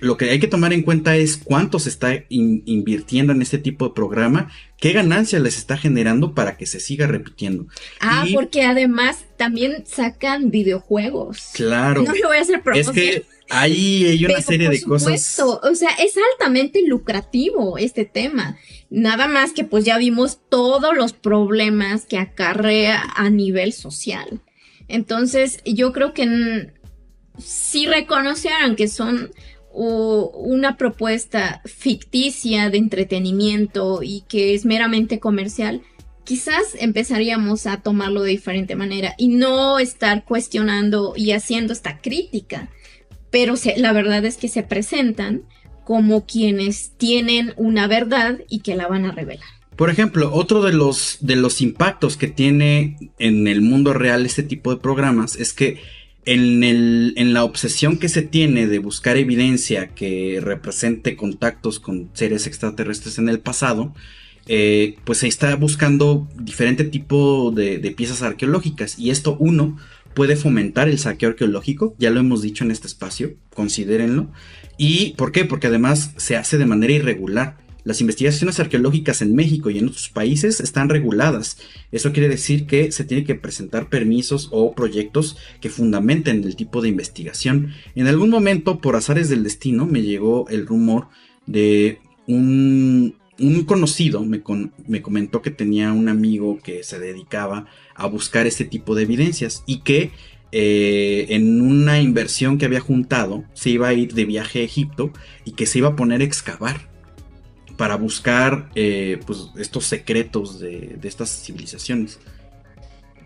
[0.00, 3.86] lo que hay que tomar en cuenta es cuánto se está invirtiendo en este tipo
[3.86, 7.66] de programa, qué ganancias les está generando para que se siga repitiendo.
[8.00, 11.50] Ah, porque además también sacan videojuegos.
[11.54, 12.02] Claro.
[12.02, 12.96] No lo voy a hacer promoción.
[12.96, 15.38] Es que ahí hay una serie de cosas.
[15.40, 18.56] O sea, es altamente lucrativo este tema.
[18.90, 24.40] Nada más que pues ya vimos todos los problemas que acarrea a nivel social.
[24.88, 26.72] Entonces, yo creo que
[27.38, 29.30] si reconocieran que son
[29.72, 35.82] una propuesta ficticia de entretenimiento y que es meramente comercial,
[36.24, 42.68] quizás empezaríamos a tomarlo de diferente manera y no estar cuestionando y haciendo esta crítica.
[43.30, 45.44] Pero la verdad es que se presentan
[45.90, 49.48] como quienes tienen una verdad y que la van a revelar.
[49.74, 54.44] Por ejemplo, otro de los, de los impactos que tiene en el mundo real este
[54.44, 55.80] tipo de programas es que
[56.26, 62.08] en, el, en la obsesión que se tiene de buscar evidencia que represente contactos con
[62.12, 63.92] seres extraterrestres en el pasado,
[64.46, 68.96] eh, pues se está buscando diferente tipo de, de, piezas arqueológicas.
[68.96, 69.76] Y esto, uno,
[70.14, 74.30] puede fomentar el saqueo arqueológico, ya lo hemos dicho en este espacio, considérenlo.
[74.82, 75.44] ¿Y por qué?
[75.44, 77.58] Porque además se hace de manera irregular.
[77.84, 81.58] Las investigaciones arqueológicas en México y en otros países están reguladas.
[81.92, 86.80] Eso quiere decir que se tiene que presentar permisos o proyectos que fundamenten el tipo
[86.80, 87.74] de investigación.
[87.94, 91.08] En algún momento, por azares del destino, me llegó el rumor
[91.44, 94.42] de un, un conocido, me,
[94.88, 99.62] me comentó que tenía un amigo que se dedicaba a buscar este tipo de evidencias
[99.66, 100.10] y que
[100.52, 105.12] eh, en una inversión que había juntado, se iba a ir de viaje a Egipto
[105.44, 106.88] y que se iba a poner a excavar
[107.76, 112.18] para buscar eh, pues, estos secretos de, de, estas civilizaciones.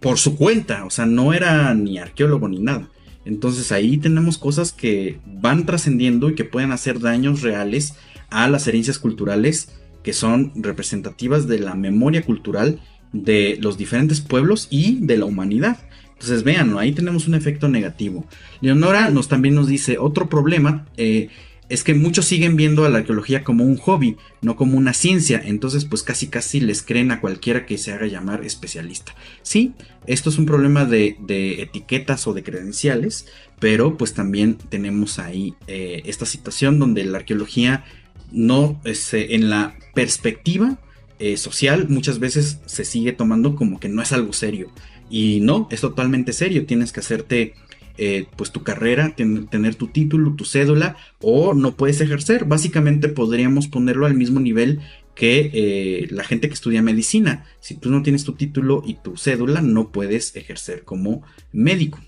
[0.01, 2.89] Por su cuenta, o sea, no era ni arqueólogo ni nada.
[3.25, 7.95] Entonces ahí tenemos cosas que van trascendiendo y que pueden hacer daños reales
[8.31, 9.71] a las herencias culturales
[10.03, 12.81] que son representativas de la memoria cultural
[13.13, 15.79] de los diferentes pueblos y de la humanidad.
[16.15, 18.25] Entonces, véanlo, ahí tenemos un efecto negativo.
[18.61, 21.29] Leonora nos también nos dice, otro problema eh,
[21.69, 25.41] es que muchos siguen viendo a la arqueología como un hobby, no como una ciencia.
[25.45, 29.15] Entonces, pues casi casi les creen a cualquiera que se haga llamar especialista.
[29.43, 29.73] Sí,
[30.07, 31.17] esto es un problema de,
[31.61, 33.27] etiquetas o de credenciales,
[33.59, 37.85] pero pues también tenemos ahí eh, esta situación donde la arqueología
[38.31, 40.79] no es, este, en la perspectiva
[41.21, 44.71] eh, social muchas veces se sigue tomando como que no es algo serio.
[45.11, 46.67] Y no, es totalmente serio.
[46.67, 47.55] Tienes que hacerte
[47.97, 52.45] eh, pues tu carrera, tener tu título, tu cédula, o no puedes ejercer.
[52.45, 54.81] Básicamente podríamos ponerlo al mismo nivel
[55.15, 57.47] que eh, la gente que estudia medicina.
[57.61, 62.01] Si tú no tienes tu título y tu cédula, no puedes ejercer como médico.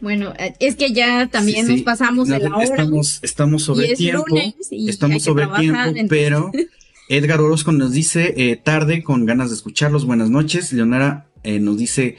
[0.00, 2.64] Bueno, eh, es que ya también nos pasamos de la hora.
[2.64, 4.24] Estamos, estamos sobre tiempo.
[4.70, 6.50] estamos sobre tiempo, pero
[7.08, 10.06] Edgar Orozco nos dice eh, tarde con ganas de escucharlos.
[10.06, 10.72] Buenas noches.
[10.72, 12.16] Leonora nos dice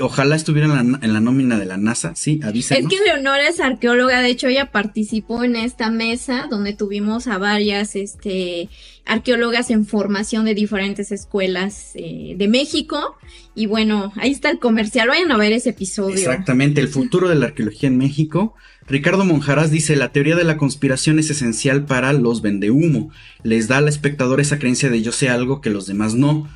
[0.00, 2.84] Ojalá estuviera en la, nómina de la NASA, sí, avísenos.
[2.84, 7.36] Es que Leonora es arqueóloga, de hecho ella participó en esta mesa donde tuvimos a
[7.36, 8.70] varias este,
[9.04, 13.18] arqueólogas en formación de diferentes escuelas eh, de México.
[13.54, 16.16] Y bueno, ahí está el comercial, vayan a ver ese episodio.
[16.16, 18.54] Exactamente, el futuro de la arqueología en México.
[18.86, 23.10] Ricardo Monjaras dice, la teoría de la conspiración es esencial para los vendehumo.
[23.42, 26.48] Les da al espectador esa creencia de yo sé algo que los demás no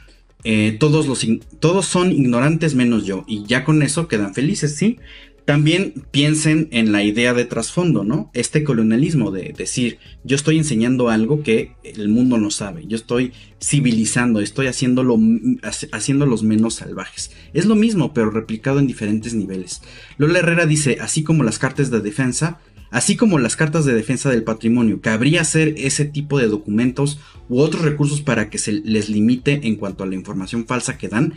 [0.49, 1.27] eh, todos, los,
[1.59, 4.99] todos son ignorantes menos yo, y ya con eso quedan felices, ¿sí?
[5.45, 8.31] También piensen en la idea de trasfondo, ¿no?
[8.33, 13.33] Este colonialismo de decir, yo estoy enseñando algo que el mundo no sabe, yo estoy
[13.61, 15.19] civilizando, estoy haciéndolo,
[15.91, 17.33] haciéndolos menos salvajes.
[17.53, 19.83] Es lo mismo, pero replicado en diferentes niveles.
[20.17, 22.61] Lola Herrera dice, así como las cartas de defensa,
[22.97, 27.21] así como las cartas de defensa del patrimonio, cabría hacer ese tipo de documentos
[27.51, 31.11] u otros recursos para que se les limite en cuanto a la información falsa que
[31.11, 31.35] dan.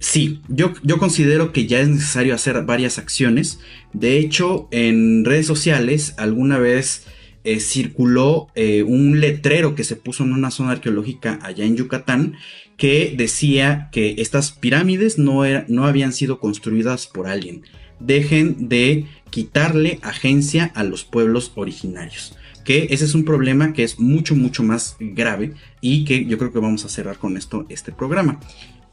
[0.00, 3.60] Sí, yo, yo considero que ya es necesario hacer varias acciones.
[3.92, 7.06] De hecho, en redes sociales alguna vez
[7.44, 12.34] eh, circuló eh, un letrero que se puso en una zona arqueológica allá en Yucatán
[12.76, 17.62] que decía que estas pirámides no, no habían sido construidas por alguien.
[18.00, 22.36] Dejen de quitarle agencia a los pueblos originarios.
[22.64, 26.52] Que ese es un problema que es mucho, mucho más grave y que yo creo
[26.52, 28.40] que vamos a cerrar con esto este programa.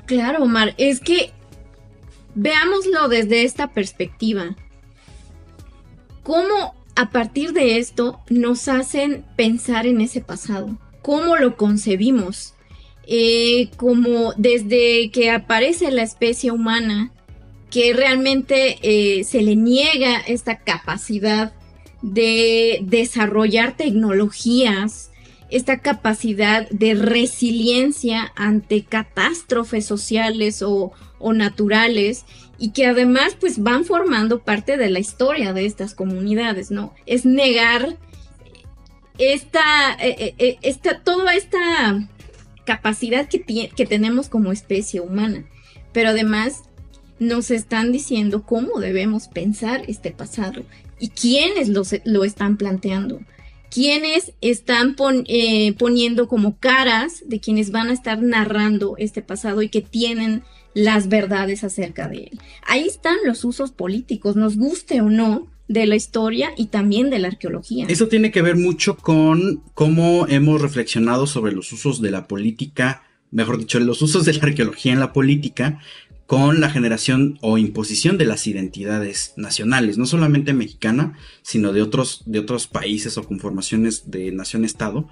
[0.05, 1.31] Claro, Omar, es que
[2.35, 4.55] veámoslo desde esta perspectiva.
[6.23, 10.77] ¿Cómo a partir de esto nos hacen pensar en ese pasado?
[11.01, 12.53] ¿Cómo lo concebimos?
[13.07, 17.11] Eh, como desde que aparece la especie humana,
[17.75, 21.51] que realmente eh, se le niega esta capacidad
[22.01, 25.11] de desarrollar tecnologías,
[25.49, 30.93] esta capacidad de resiliencia ante catástrofes sociales o,
[31.33, 32.23] naturales
[32.57, 36.93] y que además pues van formando parte de la historia de estas comunidades, ¿no?
[37.05, 37.97] Es negar
[39.17, 42.07] esta, eh, eh, esta toda esta
[42.63, 43.43] capacidad que,
[43.75, 45.43] que tenemos como especie humana,
[45.91, 46.61] pero además
[47.19, 50.63] nos están diciendo cómo debemos pensar este pasado
[50.99, 53.19] y quiénes lo, están planteando.
[53.71, 54.95] Quiénes están
[55.27, 60.43] eh, poniendo como caras de quienes van a estar narrando este pasado y que tienen
[60.73, 62.39] las verdades acerca de él.
[62.65, 67.19] Ahí están los usos políticos, nos guste o no, de la historia y también de
[67.19, 67.85] la arqueología.
[67.89, 73.03] Eso tiene que ver mucho con cómo hemos reflexionado sobre los usos de la política,
[73.31, 75.79] mejor dicho, los usos de la arqueología en la política
[76.25, 82.23] con la generación o imposición de las identidades nacionales, no solamente mexicana, sino de otros,
[82.25, 85.07] de otros países o conformaciones de nación-estado,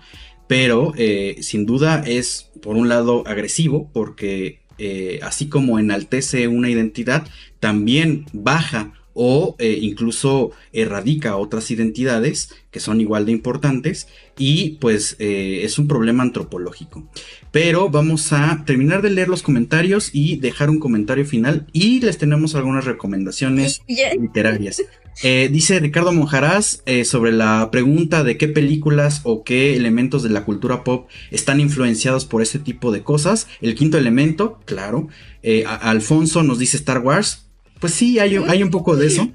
[0.48, 6.70] pero eh, sin duda es, por un lado, agresivo, porque eh, así como enaltece una
[6.70, 7.28] identidad,
[7.60, 14.08] también baja o eh, incluso erradica otras identidades que son igual de importantes
[14.38, 17.08] y pues es un problema antropológico.
[17.52, 22.18] Pero vamos a terminar de leer los comentarios y dejar un comentario final y les
[22.18, 23.82] tenemos algunas recomendaciones
[24.20, 24.82] literarias.
[25.22, 30.30] Eh, dice Ricardo Monjarás eh, sobre la pregunta de qué películas o qué elementos de
[30.30, 33.48] la cultura pop están influenciados por este tipo de cosas.
[33.62, 35.10] El quinto elemento, claro.
[35.44, 37.46] Eh, Alfonso nos dice Star Wars.
[37.84, 39.30] Pues sí, hay, hay un poco de eso.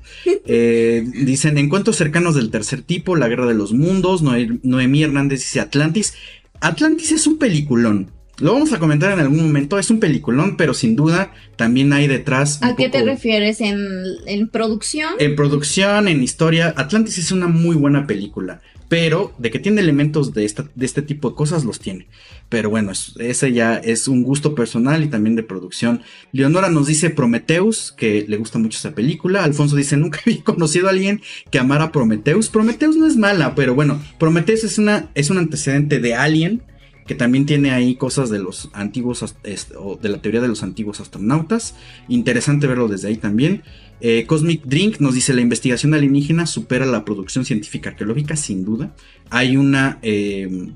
[0.46, 4.22] dicen encuentros cercanos del tercer tipo, La Guerra de los Mundos.
[4.22, 6.14] Noemí Hernández dice Atlantis.
[6.62, 8.10] Atlantis es un peliculón.
[8.38, 9.78] Lo vamos a comentar en algún momento.
[9.78, 12.62] Es un peliculón, pero sin duda también hay detrás.
[12.62, 13.60] ¿A qué te refieres?
[13.60, 15.10] ¿En, producción?
[15.18, 16.72] En producción, en historia.
[16.74, 18.62] Atlantis es una muy buena película.
[18.89, 22.06] Pero de que tiene elementos de, de este tipo de cosas, los tiene.
[22.48, 26.01] Pero bueno, ese ya es un gusto personal y también de producción.
[26.32, 29.44] Leonora nos dice Prometheus, que le gusta mucho esa película.
[29.44, 31.20] Alfonso dice, nunca había conocido a alguien
[31.51, 32.48] que amara Prometheus.
[32.48, 36.62] Prometheus no es mala, pero bueno, Prometheus es, una, es un antecedente de Alien
[37.09, 41.74] que también tiene ahí cosas de los antiguos, de la teoría de los antiguos astronautas.
[42.06, 43.62] Interesante verlo desde ahí también.
[44.00, 48.94] Eh, Cosmic Drink nos dice la investigación alienígena supera la producción científica arqueológica, sin duda.
[49.30, 50.70] Hay una, eh,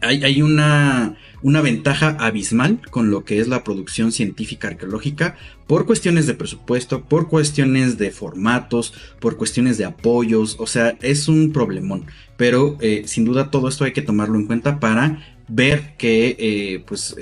[0.00, 5.36] hay, una, una ventaja abismal con lo que es la producción científica arqueológica
[5.66, 11.28] por cuestiones de presupuesto, por cuestiones de formatos, por cuestiones de apoyos, o sea, es
[11.28, 12.06] un problemón.
[12.36, 16.84] Pero eh, sin duda todo esto hay que tomarlo en cuenta para ver que eh,
[16.86, 17.14] pues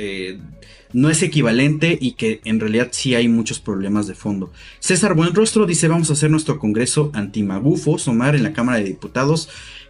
[0.92, 4.52] no es equivalente y que en realidad sí hay muchos problemas de fondo.
[4.80, 9.48] César Buenrostro dice vamos a hacer nuestro congreso antimagufo, Somar en la Cámara de Diputados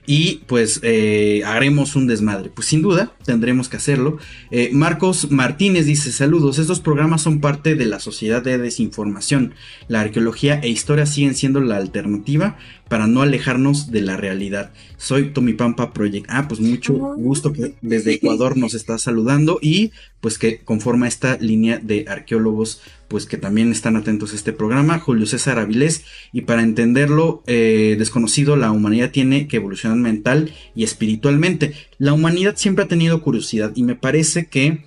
[0.09, 2.48] y pues eh, haremos un desmadre.
[2.48, 4.16] Pues sin duda tendremos que hacerlo.
[4.51, 9.52] Eh, Marcos Martínez dice saludos, estos programas son parte de la sociedad de desinformación.
[9.86, 12.56] La arqueología e historia siguen siendo la alternativa
[12.89, 14.72] para no alejarnos de la realidad.
[14.97, 16.24] Soy Tommy Pampa Project.
[16.30, 21.36] Ah, pues mucho gusto que desde Ecuador nos está saludando y pues que conforma esta
[21.36, 26.43] línea de arqueólogos pues que también están atentos a este programa, Julio César Avilés, y
[26.43, 31.74] para entenderlo eh, desconocido, la humanidad tiene que evolucionar mental y espiritualmente.
[31.97, 34.85] La humanidad siempre ha tenido curiosidad y me parece que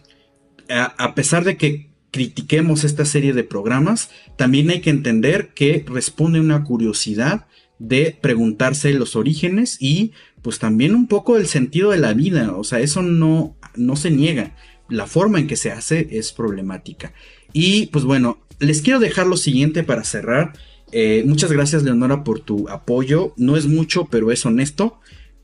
[0.72, 6.40] a, pesar de que critiquemos esta serie de programas, también hay que entender que responde
[6.40, 7.48] una curiosidad
[7.80, 10.12] de preguntarse los orígenes y
[10.42, 14.12] pues también un poco el sentido de la vida, o sea, eso no, no se
[14.12, 14.56] niega,
[14.90, 17.14] la forma en que se hace es problemática.
[17.54, 20.54] Y pues bueno, les quiero dejar lo siguiente para cerrar.
[20.92, 23.34] Eh, muchas gracias Leonora por tu apoyo.
[23.38, 25.00] No es mucho, pero es honesto.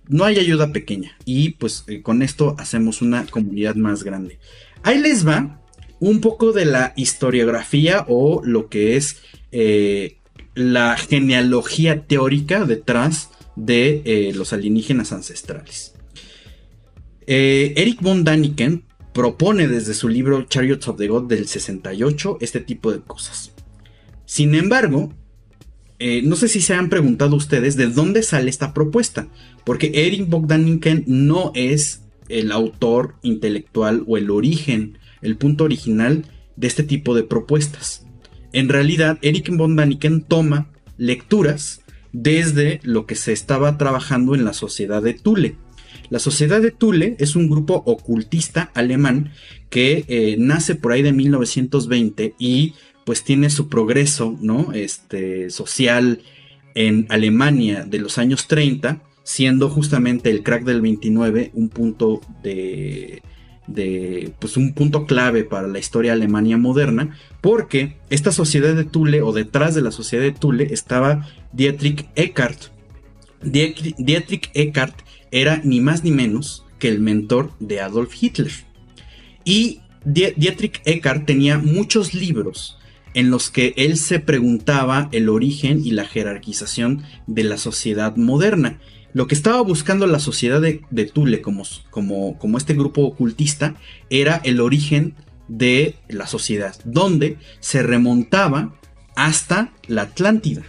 [0.07, 1.17] No hay ayuda pequeña.
[1.25, 4.39] Y pues eh, con esto hacemos una comunidad más grande.
[4.83, 5.61] Ahí les va
[5.99, 9.17] un poco de la historiografía o lo que es
[9.51, 10.17] eh,
[10.53, 15.95] la genealogía teórica detrás de los alienígenas ancestrales.
[17.25, 18.86] Eric von Daniken
[19.17, 23.51] propone desde su libro Chariots of the God del 68 este tipo de cosas.
[24.25, 25.11] Sin embargo,
[25.97, 29.27] eh, no sé si se han preguntado ustedes de dónde sale esta propuesta,
[29.65, 36.25] porque Eric Bogdaniken no es el autor intelectual o el origen, el punto original
[36.55, 38.05] de este tipo de propuestas.
[38.53, 41.81] En realidad, Eric Bogdaniken toma lecturas
[42.13, 45.57] desde lo que se estaba trabajando en la sociedad de Thule.
[46.09, 49.31] La Sociedad de Thule es un grupo ocultista alemán
[49.69, 52.73] que eh, nace por ahí de 1920 y
[53.05, 54.73] pues tiene su progreso, ¿no?
[54.73, 56.21] Este, social
[56.75, 63.21] en Alemania de los años 30, siendo justamente el crack del 29 un punto de,
[63.67, 69.21] de pues un punto clave para la historia alemania moderna, porque esta sociedad de Thule
[69.21, 72.71] o detrás de la sociedad de Thule estaba Dietrich Eckart.
[73.41, 74.95] Dietrich Eckart
[75.31, 78.51] era ni más ni menos que el mentor de Adolf Hitler.
[79.43, 82.77] Y Dietrich Eckart tenía muchos libros
[83.13, 88.79] en los que él se preguntaba el origen y la jerarquización de la sociedad moderna.
[89.13, 93.75] Lo que estaba buscando la sociedad de, de Thule como, como, como este grupo ocultista
[94.09, 95.15] era el origen
[95.47, 98.75] de la sociedad, donde se remontaba
[99.15, 100.63] hasta la Atlántida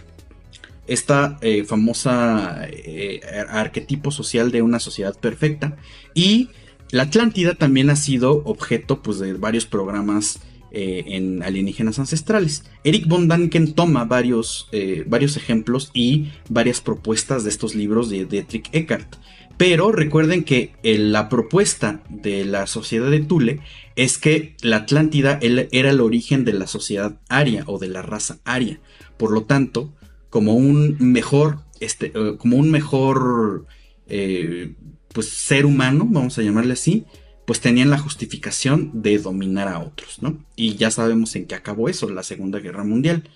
[0.89, 5.77] esta eh, famosa eh, arquetipo social de una sociedad perfecta.
[6.13, 6.49] Y
[6.91, 10.39] la Atlántida también ha sido objeto pues, de varios programas
[10.71, 12.63] eh, en alienígenas ancestrales.
[12.83, 14.67] Eric von Daniken toma varios,
[15.05, 19.15] varios ejemplos y varias propuestas de estos libros de Dietrich Eckart.
[19.57, 23.59] Pero recuerden que la propuesta de la sociedad de Thule
[23.95, 28.39] es que la Atlántida era el origen de la sociedad aria o de la raza
[28.45, 28.79] aria.
[29.17, 29.91] Por lo tanto,
[30.29, 33.65] como un mejor, este, eh, como un mejor,
[34.07, 34.75] eh,
[35.13, 37.05] pues ser humano, vamos a llamarle así,
[37.45, 40.45] pues tenían la justificación de dominar a otros, ¿no?
[40.55, 43.29] Y ya sabemos en qué acabó eso, la Segunda Guerra Mundial.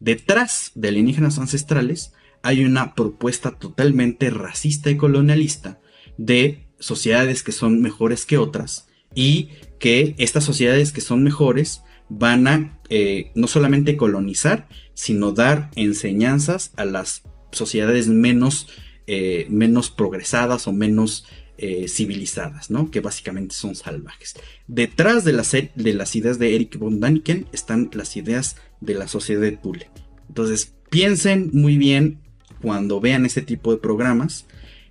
[0.00, 2.12] Detrás de alienígenas ancestrales
[2.42, 5.78] hay una propuesta totalmente racista y colonialista
[6.16, 12.48] de sociedades que son mejores que otras y que estas sociedades que son mejores van
[12.48, 14.68] a eh, no solamente colonizar,
[15.00, 17.22] sino dar enseñanzas a las
[17.52, 18.68] sociedades menos,
[19.06, 21.24] eh, menos progresadas o menos
[21.56, 22.90] eh, civilizadas, ¿no?
[22.90, 24.34] Que básicamente son salvajes.
[24.66, 29.08] Detrás de las, de las ideas de Eric von Daniken están las ideas de la
[29.08, 29.88] sociedad de Thule.
[30.28, 32.18] Entonces, piensen muy bien
[32.60, 34.44] cuando vean este tipo de programas,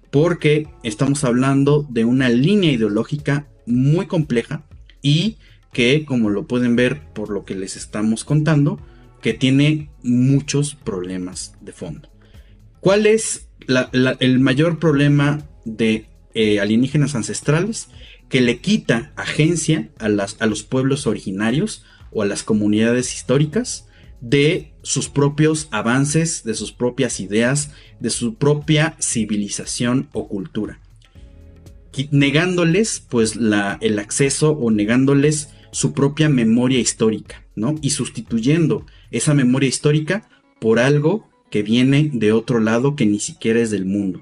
[0.10, 4.66] porque estamos hablando de una línea ideológica muy compleja
[5.04, 5.38] y
[5.72, 8.80] que, como lo pueden ver por lo que les estamos contando,
[9.22, 12.10] que tiene muchos problemas de fondo.
[12.80, 13.48] ¿Cuál es
[14.20, 17.90] el mayor problema de eh, alienígenas ancestrales?
[18.30, 23.88] Que le quita agencia a, las, a los pueblos originarios o a las comunidades históricas
[24.22, 30.80] de sus propios avances, de sus propias ideas, de su propia civilización o cultura.
[32.12, 37.76] Negándoles pues la, el acceso o negándoles su propia memoria histórica, ¿no?
[37.82, 40.28] Y sustituyendo esa memoria histórica
[40.60, 44.22] por algo que viene de otro lado que ni siquiera es del mundo.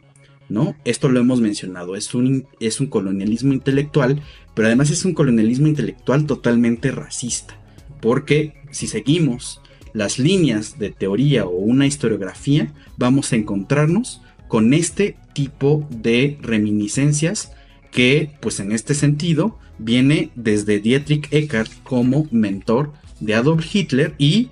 [0.49, 0.76] ¿no?
[0.86, 4.22] Esto lo hemos mencionado, es un, es un colonialismo intelectual,
[4.53, 7.60] pero además es un colonialismo intelectual totalmente racista,
[8.02, 9.61] porque si seguimos
[9.94, 17.52] las líneas de teoría o una historiografía, vamos a encontrarnos con este tipo de reminiscencias
[17.92, 24.50] que, pues en este sentido, viene desde Dietrich Eckart como mentor de Adolf Hitler y,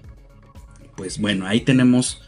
[0.96, 2.22] pues bueno, ahí tenemos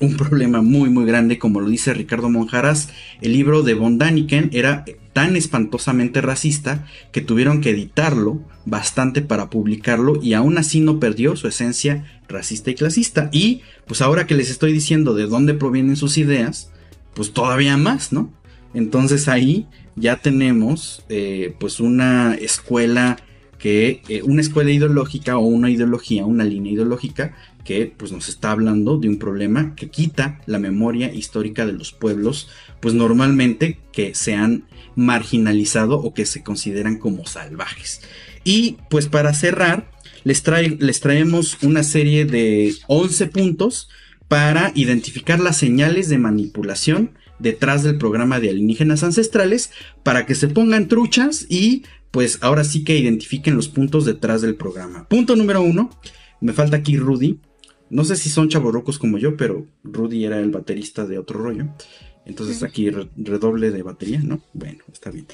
[0.00, 2.88] un problema muy muy grande, como lo dice Ricardo Monjaras,
[3.20, 9.50] el libro de von Daniken era tan espantosamente racista que tuvieron que editarlo bastante para
[9.50, 13.28] publicarlo y aún así no perdió su esencia racista y clasista.
[13.32, 16.70] Y pues ahora que les estoy diciendo de dónde provienen sus ideas,
[17.14, 18.32] pues todavía más, ¿no?
[18.74, 19.66] Entonces ahí
[19.96, 23.16] ya tenemos eh, pues una escuela
[23.58, 28.52] que eh, una escuela ideológica o una ideología, una línea ideológica que pues nos está
[28.52, 32.48] hablando de un problema que quita la memoria histórica de los pueblos,
[32.80, 34.64] pues normalmente que se han
[34.96, 38.00] marginalizado o que se consideran como salvajes.
[38.44, 39.90] Y pues para cerrar,
[40.24, 40.42] les,
[40.78, 43.90] les traemos una serie de 11 puntos
[44.26, 49.70] para identificar las señales de manipulación detrás del programa de alienígenas ancestrales
[50.02, 54.56] para que se pongan truchas y pues ahora sí que identifiquen los puntos detrás del
[54.56, 55.06] programa.
[55.08, 55.90] Punto número uno,
[56.40, 57.38] me falta aquí Rudy.
[57.88, 61.66] No sé si son chavorrocos como yo, pero Rudy era el baterista de otro rollo.
[62.26, 64.40] Entonces aquí redoble de batería, ¿no?
[64.52, 65.26] Bueno, está bien.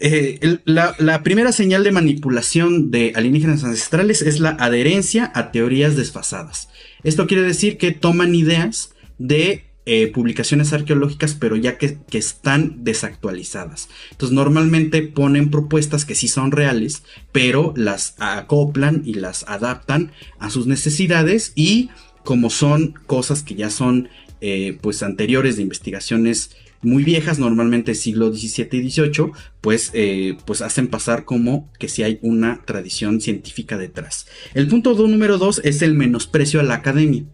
[0.00, 5.96] Eh, la, la, primera señal de manipulación de alienígenas ancestrales es la adherencia a teorías
[5.96, 6.68] desfasadas.
[7.02, 13.88] Esto quiere decir que toman ideas de eh, publicaciones arqueológicas, pero ya que, están desactualizadas.
[14.10, 17.02] Entonces normalmente ponen propuestas que sí son reales,
[17.32, 21.88] pero las acoplan y las adaptan a sus necesidades y
[22.24, 24.10] como son cosas que ya son
[24.42, 26.50] eh, pues anteriores de investigaciones
[26.82, 32.02] muy viejas, normalmente siglo XVII y XVIII, pues, eh, pues hacen pasar como que si
[32.02, 34.26] hay una tradición científica detrás.
[34.54, 37.24] El punto número dos es el menosprecio a la academia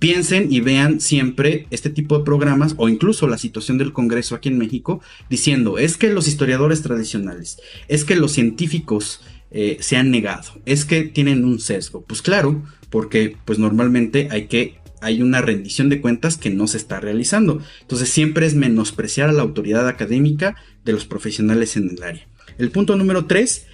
[0.00, 4.48] piensen y vean siempre este tipo de programas o incluso la situación del Congreso aquí
[4.48, 9.20] en México diciendo es que los historiadores tradicionales, es que los científicos
[9.52, 12.02] eh, se han negado, es que tienen un sesgo.
[12.02, 16.76] Pues claro, porque pues normalmente hay que hay una rendición de cuentas que no se
[16.76, 17.60] está realizando.
[17.80, 22.26] Entonces siempre es menospreciar a la autoridad académica de los profesionales en el área.
[22.58, 23.66] El punto número tres,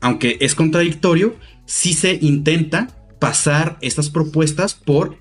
[0.00, 1.36] aunque es contradictorio,
[1.66, 2.88] sí se intenta
[3.20, 5.16] pasar estas propuestas por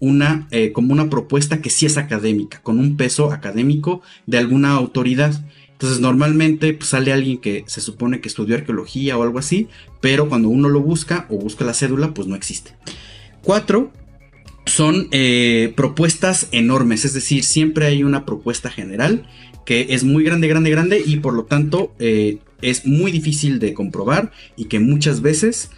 [0.00, 4.72] una, eh, como una propuesta que sí es académica, con un peso académico de alguna
[4.72, 5.44] autoridad.
[5.72, 9.68] Entonces normalmente pues, sale alguien que se supone que estudió arqueología o algo así,
[10.00, 12.74] pero cuando uno lo busca o busca la cédula, pues no existe.
[13.42, 13.92] Cuatro,
[14.66, 19.26] son eh, propuestas enormes, es decir, siempre hay una propuesta general
[19.64, 23.74] que es muy grande, grande, grande y por lo tanto eh, es muy difícil de
[23.74, 25.70] comprobar y que muchas veces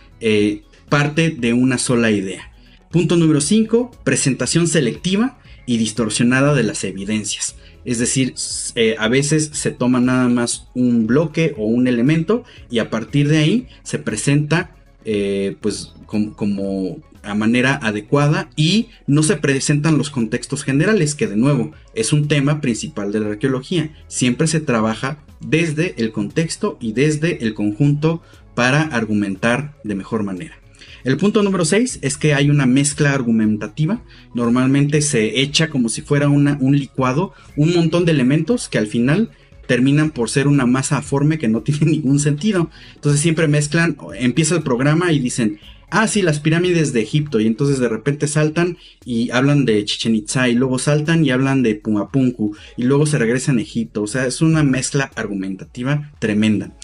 [0.89, 2.52] parte de una sola idea.
[2.93, 7.57] Punto número 5, presentación selectiva y distorsionada de las evidencias.
[7.87, 8.35] Es decir,
[8.75, 13.29] eh, a veces se toma nada más un bloque o un elemento y a partir
[13.29, 20.11] de ahí se presenta eh, pues como a manera adecuada y no se presentan los
[20.11, 23.91] contextos generales, que de nuevo es un tema principal de la arqueología.
[24.07, 28.21] Siempre se trabaja desde el contexto y desde el conjunto
[28.55, 30.62] para argumentar de mejor manera.
[31.05, 34.03] El punto número 6 es que hay una mezcla argumentativa.
[34.35, 39.31] Normalmente se echa como si fuera un licuado un montón de elementos que al final
[39.67, 42.71] terminan por ser una masa aforme que no tiene ningún sentido.
[42.95, 45.59] Entonces siempre mezclan, empieza el programa y dicen,
[45.91, 47.41] ah, sí, las pirámides de Egipto.
[47.41, 51.63] Y entonces de repente saltan y hablan de Chichen Itza y luego saltan y hablan
[51.63, 54.03] de Pumapunku y luego se regresan a Egipto.
[54.03, 56.75] O sea, es una mezcla argumentativa tremenda.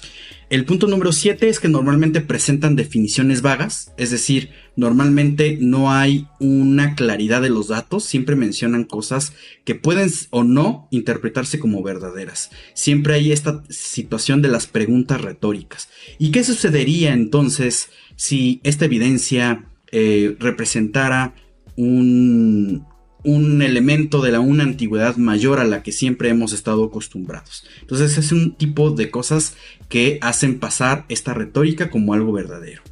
[0.51, 6.27] El punto número 7 es que normalmente presentan definiciones vagas, es decir, normalmente no hay
[6.41, 9.35] una claridad de los datos, siempre mencionan cosas
[9.65, 12.51] que pueden o no interpretarse como verdaderas.
[12.73, 15.91] Siempre hay esta situación de las preguntas retóricas.
[16.19, 21.35] ¿Y qué sucedería entonces si esta evidencia eh, representara
[21.77, 22.87] un,
[23.25, 27.67] un elemento de la una antigüedad mayor a la que siempre hemos estado acostumbrados.
[27.81, 29.57] Entonces es un tipo de cosas
[29.89, 32.83] que hacen pasar esta retórica como algo verdadero.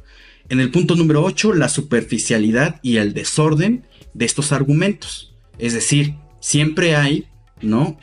[0.49, 5.33] En el punto número 8, la superficialidad y el desorden de estos argumentos.
[5.59, 7.25] Es decir, siempre hay,
[7.61, 7.97] ¿no?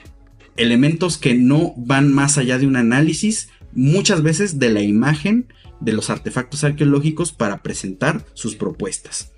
[0.57, 5.93] Elementos que no van más allá de un análisis, muchas veces de la imagen de
[5.93, 9.34] los artefactos arqueológicos para presentar sus propuestas.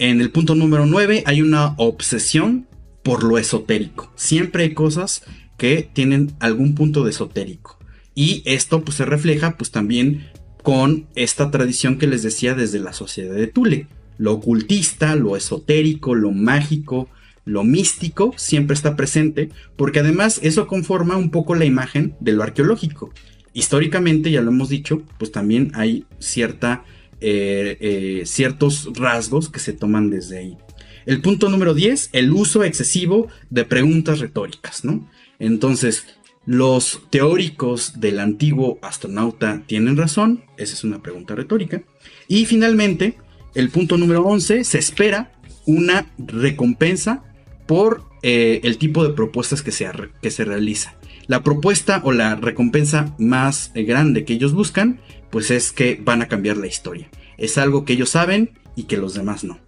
[0.00, 2.66] En el punto número 9 hay una obsesión
[3.02, 4.10] por lo esotérico.
[4.16, 5.24] Siempre hay cosas
[5.58, 7.78] que tienen algún punto de esotérico.
[8.14, 10.30] Y esto pues se refleja pues también
[10.62, 13.88] con esta tradición que les decía desde la sociedad de Tule.
[14.16, 17.10] Lo ocultista, lo esotérico, lo mágico,
[17.44, 22.42] lo místico siempre está presente, porque además eso conforma un poco la imagen de lo
[22.42, 23.12] arqueológico.
[23.52, 26.84] Históricamente, ya lo hemos dicho, pues también hay cierta,
[27.20, 30.58] eh, eh, ciertos rasgos que se toman desde ahí.
[31.06, 35.08] El punto número 10, el uso excesivo de preguntas retóricas, ¿no?
[35.38, 36.06] Entonces,
[36.46, 41.82] los teóricos del antiguo astronauta tienen razón, esa es una pregunta retórica.
[42.28, 43.18] Y finalmente,
[43.54, 45.32] el punto número 11, se espera
[45.66, 47.24] una recompensa
[47.66, 49.88] por eh, el tipo de propuestas que se,
[50.20, 50.96] que se realiza.
[51.26, 55.00] La propuesta o la recompensa más grande que ellos buscan,
[55.30, 57.08] pues es que van a cambiar la historia.
[57.38, 59.58] Es algo que ellos saben y que los demás no.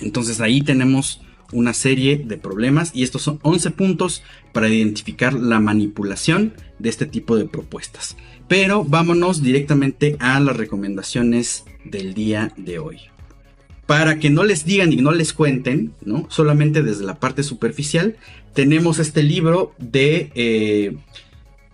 [0.00, 1.20] Entonces ahí tenemos
[1.52, 4.22] una serie de problemas y estos son 11 puntos
[4.52, 8.16] para identificar la manipulación de este tipo de propuestas.
[8.48, 12.98] Pero vámonos directamente a las recomendaciones del día de hoy.
[13.86, 16.26] Para que no les digan y no les cuenten, ¿no?
[16.28, 18.16] Solamente desde la parte superficial,
[18.52, 20.96] tenemos este libro de eh,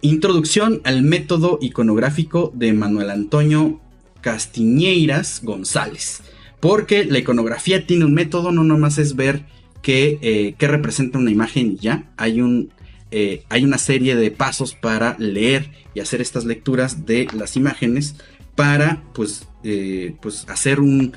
[0.04, 3.80] Introducción al método iconográfico de Manuel Antonio
[4.20, 6.20] Castiñeiras González.
[6.60, 9.46] Porque la iconografía tiene un método, no nomás es ver
[9.86, 12.12] eh, que, representa una imagen y ya.
[12.18, 12.70] Hay, un,
[13.12, 18.16] eh, hay una serie de pasos para leer y hacer estas lecturas de las imágenes
[18.56, 21.14] para pues, eh, pues hacer un,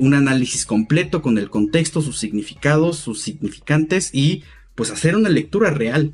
[0.00, 4.42] un análisis completo con el contexto, sus significados, sus significantes y
[4.74, 6.12] pues hacer una lectura real.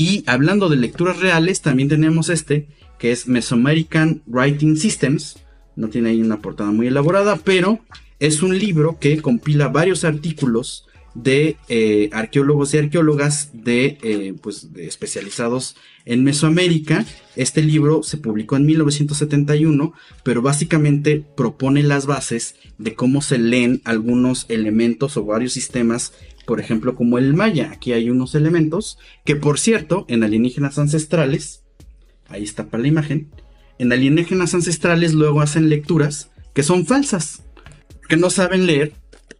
[0.00, 2.68] Y hablando de lecturas reales, también tenemos este,
[2.98, 5.36] que es Mesoamerican Writing Systems.
[5.76, 7.80] No tiene ahí una portada muy elaborada, pero
[8.18, 14.68] es un libro que compila varios artículos de eh, arqueólogos y arqueólogas de, eh, pues,
[14.76, 17.04] especializados en Mesoamérica.
[17.36, 23.82] Este libro se publicó en 1971, pero básicamente propone las bases de cómo se leen
[23.84, 26.14] algunos elementos o varios sistemas,
[26.50, 27.70] por ejemplo, como el maya.
[27.70, 31.62] Aquí hay unos elementos que, por cierto, en alienígenas ancestrales,
[32.28, 33.30] ahí está para la imagen,
[33.78, 37.44] en alienígenas ancestrales luego hacen lecturas que son falsas,
[38.08, 38.94] que no saben leer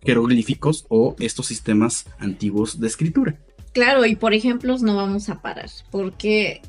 [0.04, 3.40] jeroglíficos o estos sistemas antiguos de escritura.
[3.72, 6.62] Claro, y por ejemplos no vamos a parar, porque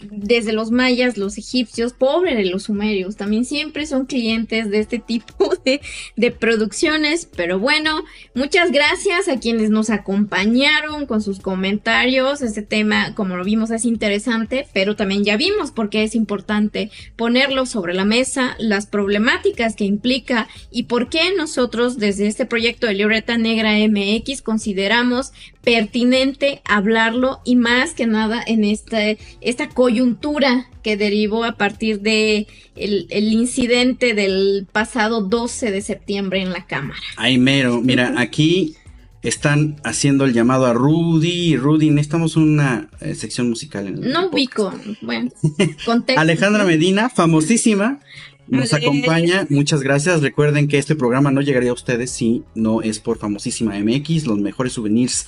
[0.00, 4.98] desde los mayas, los egipcios, pobre de los sumerios, también siempre son clientes de este
[4.98, 5.80] tipo de,
[6.16, 7.28] de, producciones.
[7.36, 8.04] Pero bueno,
[8.34, 12.42] muchas gracias a quienes nos acompañaron con sus comentarios.
[12.42, 16.90] Este tema, como lo vimos, es interesante, pero también ya vimos por qué es importante
[17.16, 22.86] ponerlo sobre la mesa, las problemáticas que implica y por qué nosotros desde este proyecto
[22.86, 25.32] de Libreta Negra MX consideramos
[25.66, 28.98] pertinente hablarlo y más que nada en esta,
[29.40, 36.52] esta coyuntura que derivó a partir de el, incidente del pasado 12 de septiembre en
[36.52, 37.00] la Cámara.
[37.16, 38.76] Ay, mero, mira, aquí
[39.24, 41.56] están haciendo el llamado a Rudy.
[41.56, 43.88] Rudy, necesitamos una eh, sección musical.
[43.88, 44.72] En no ubico,
[45.02, 45.32] bueno,
[46.16, 47.98] Alejandra Medina, famosísima,
[48.48, 49.46] nos acompaña.
[49.50, 50.22] Muchas gracias.
[50.22, 54.38] Recuerden que este programa no llegaría a ustedes si no es por famosísima MX, los
[54.38, 55.26] mejores souvenirs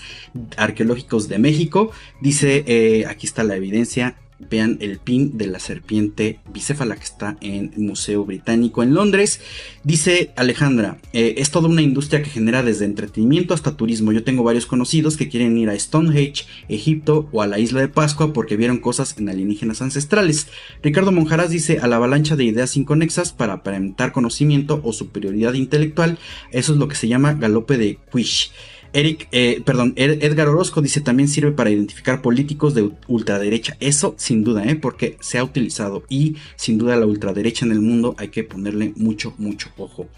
[0.56, 1.90] arqueológicos de México.
[2.20, 7.36] Dice, eh, aquí está la evidencia vean el pin de la serpiente bicéfala que está
[7.40, 9.40] en el Museo Británico en Londres.
[9.84, 14.12] Dice Alejandra, eh, es toda una industria que genera desde entretenimiento hasta turismo.
[14.12, 17.88] Yo tengo varios conocidos que quieren ir a Stonehenge, Egipto o a la isla de
[17.88, 20.48] Pascua porque vieron cosas en alienígenas ancestrales.
[20.82, 26.18] Ricardo Monjaras dice, a la avalancha de ideas inconexas para aparentar conocimiento o superioridad intelectual,
[26.52, 28.52] eso es lo que se llama galope de Quish.
[28.92, 33.76] Eric, eh, perdón, Edgar Orozco dice también sirve para identificar políticos de ultraderecha.
[33.80, 34.76] Eso sin duda, ¿eh?
[34.76, 38.92] porque se ha utilizado y sin duda la ultraderecha en el mundo hay que ponerle
[38.96, 40.08] mucho, mucho ojo.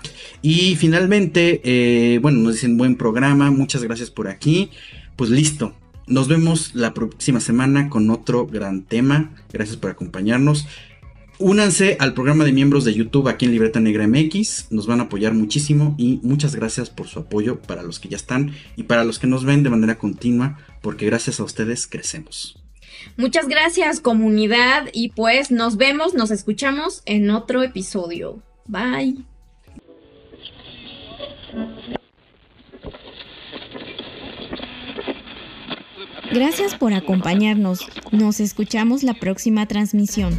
[0.43, 4.71] Y finalmente, eh, bueno, nos dicen buen programa, muchas gracias por aquí.
[5.17, 5.75] Pues listo,
[6.07, 9.31] nos vemos la próxima semana con otro gran tema.
[9.53, 10.67] Gracias por acompañarnos.
[11.43, 15.05] Únanse al programa de miembros de YouTube aquí en Libreta Negra MX, nos van a
[15.05, 19.05] apoyar muchísimo y muchas gracias por su apoyo para los que ya están y para
[19.05, 22.63] los que nos ven de manera continua, porque gracias a ustedes crecemos.
[23.17, 28.43] Muchas gracias comunidad y pues nos vemos, nos escuchamos en otro episodio.
[28.67, 29.17] Bye.
[36.35, 37.89] Gracias por acompañarnos.
[38.13, 40.39] Nos escuchamos la próxima transmisión.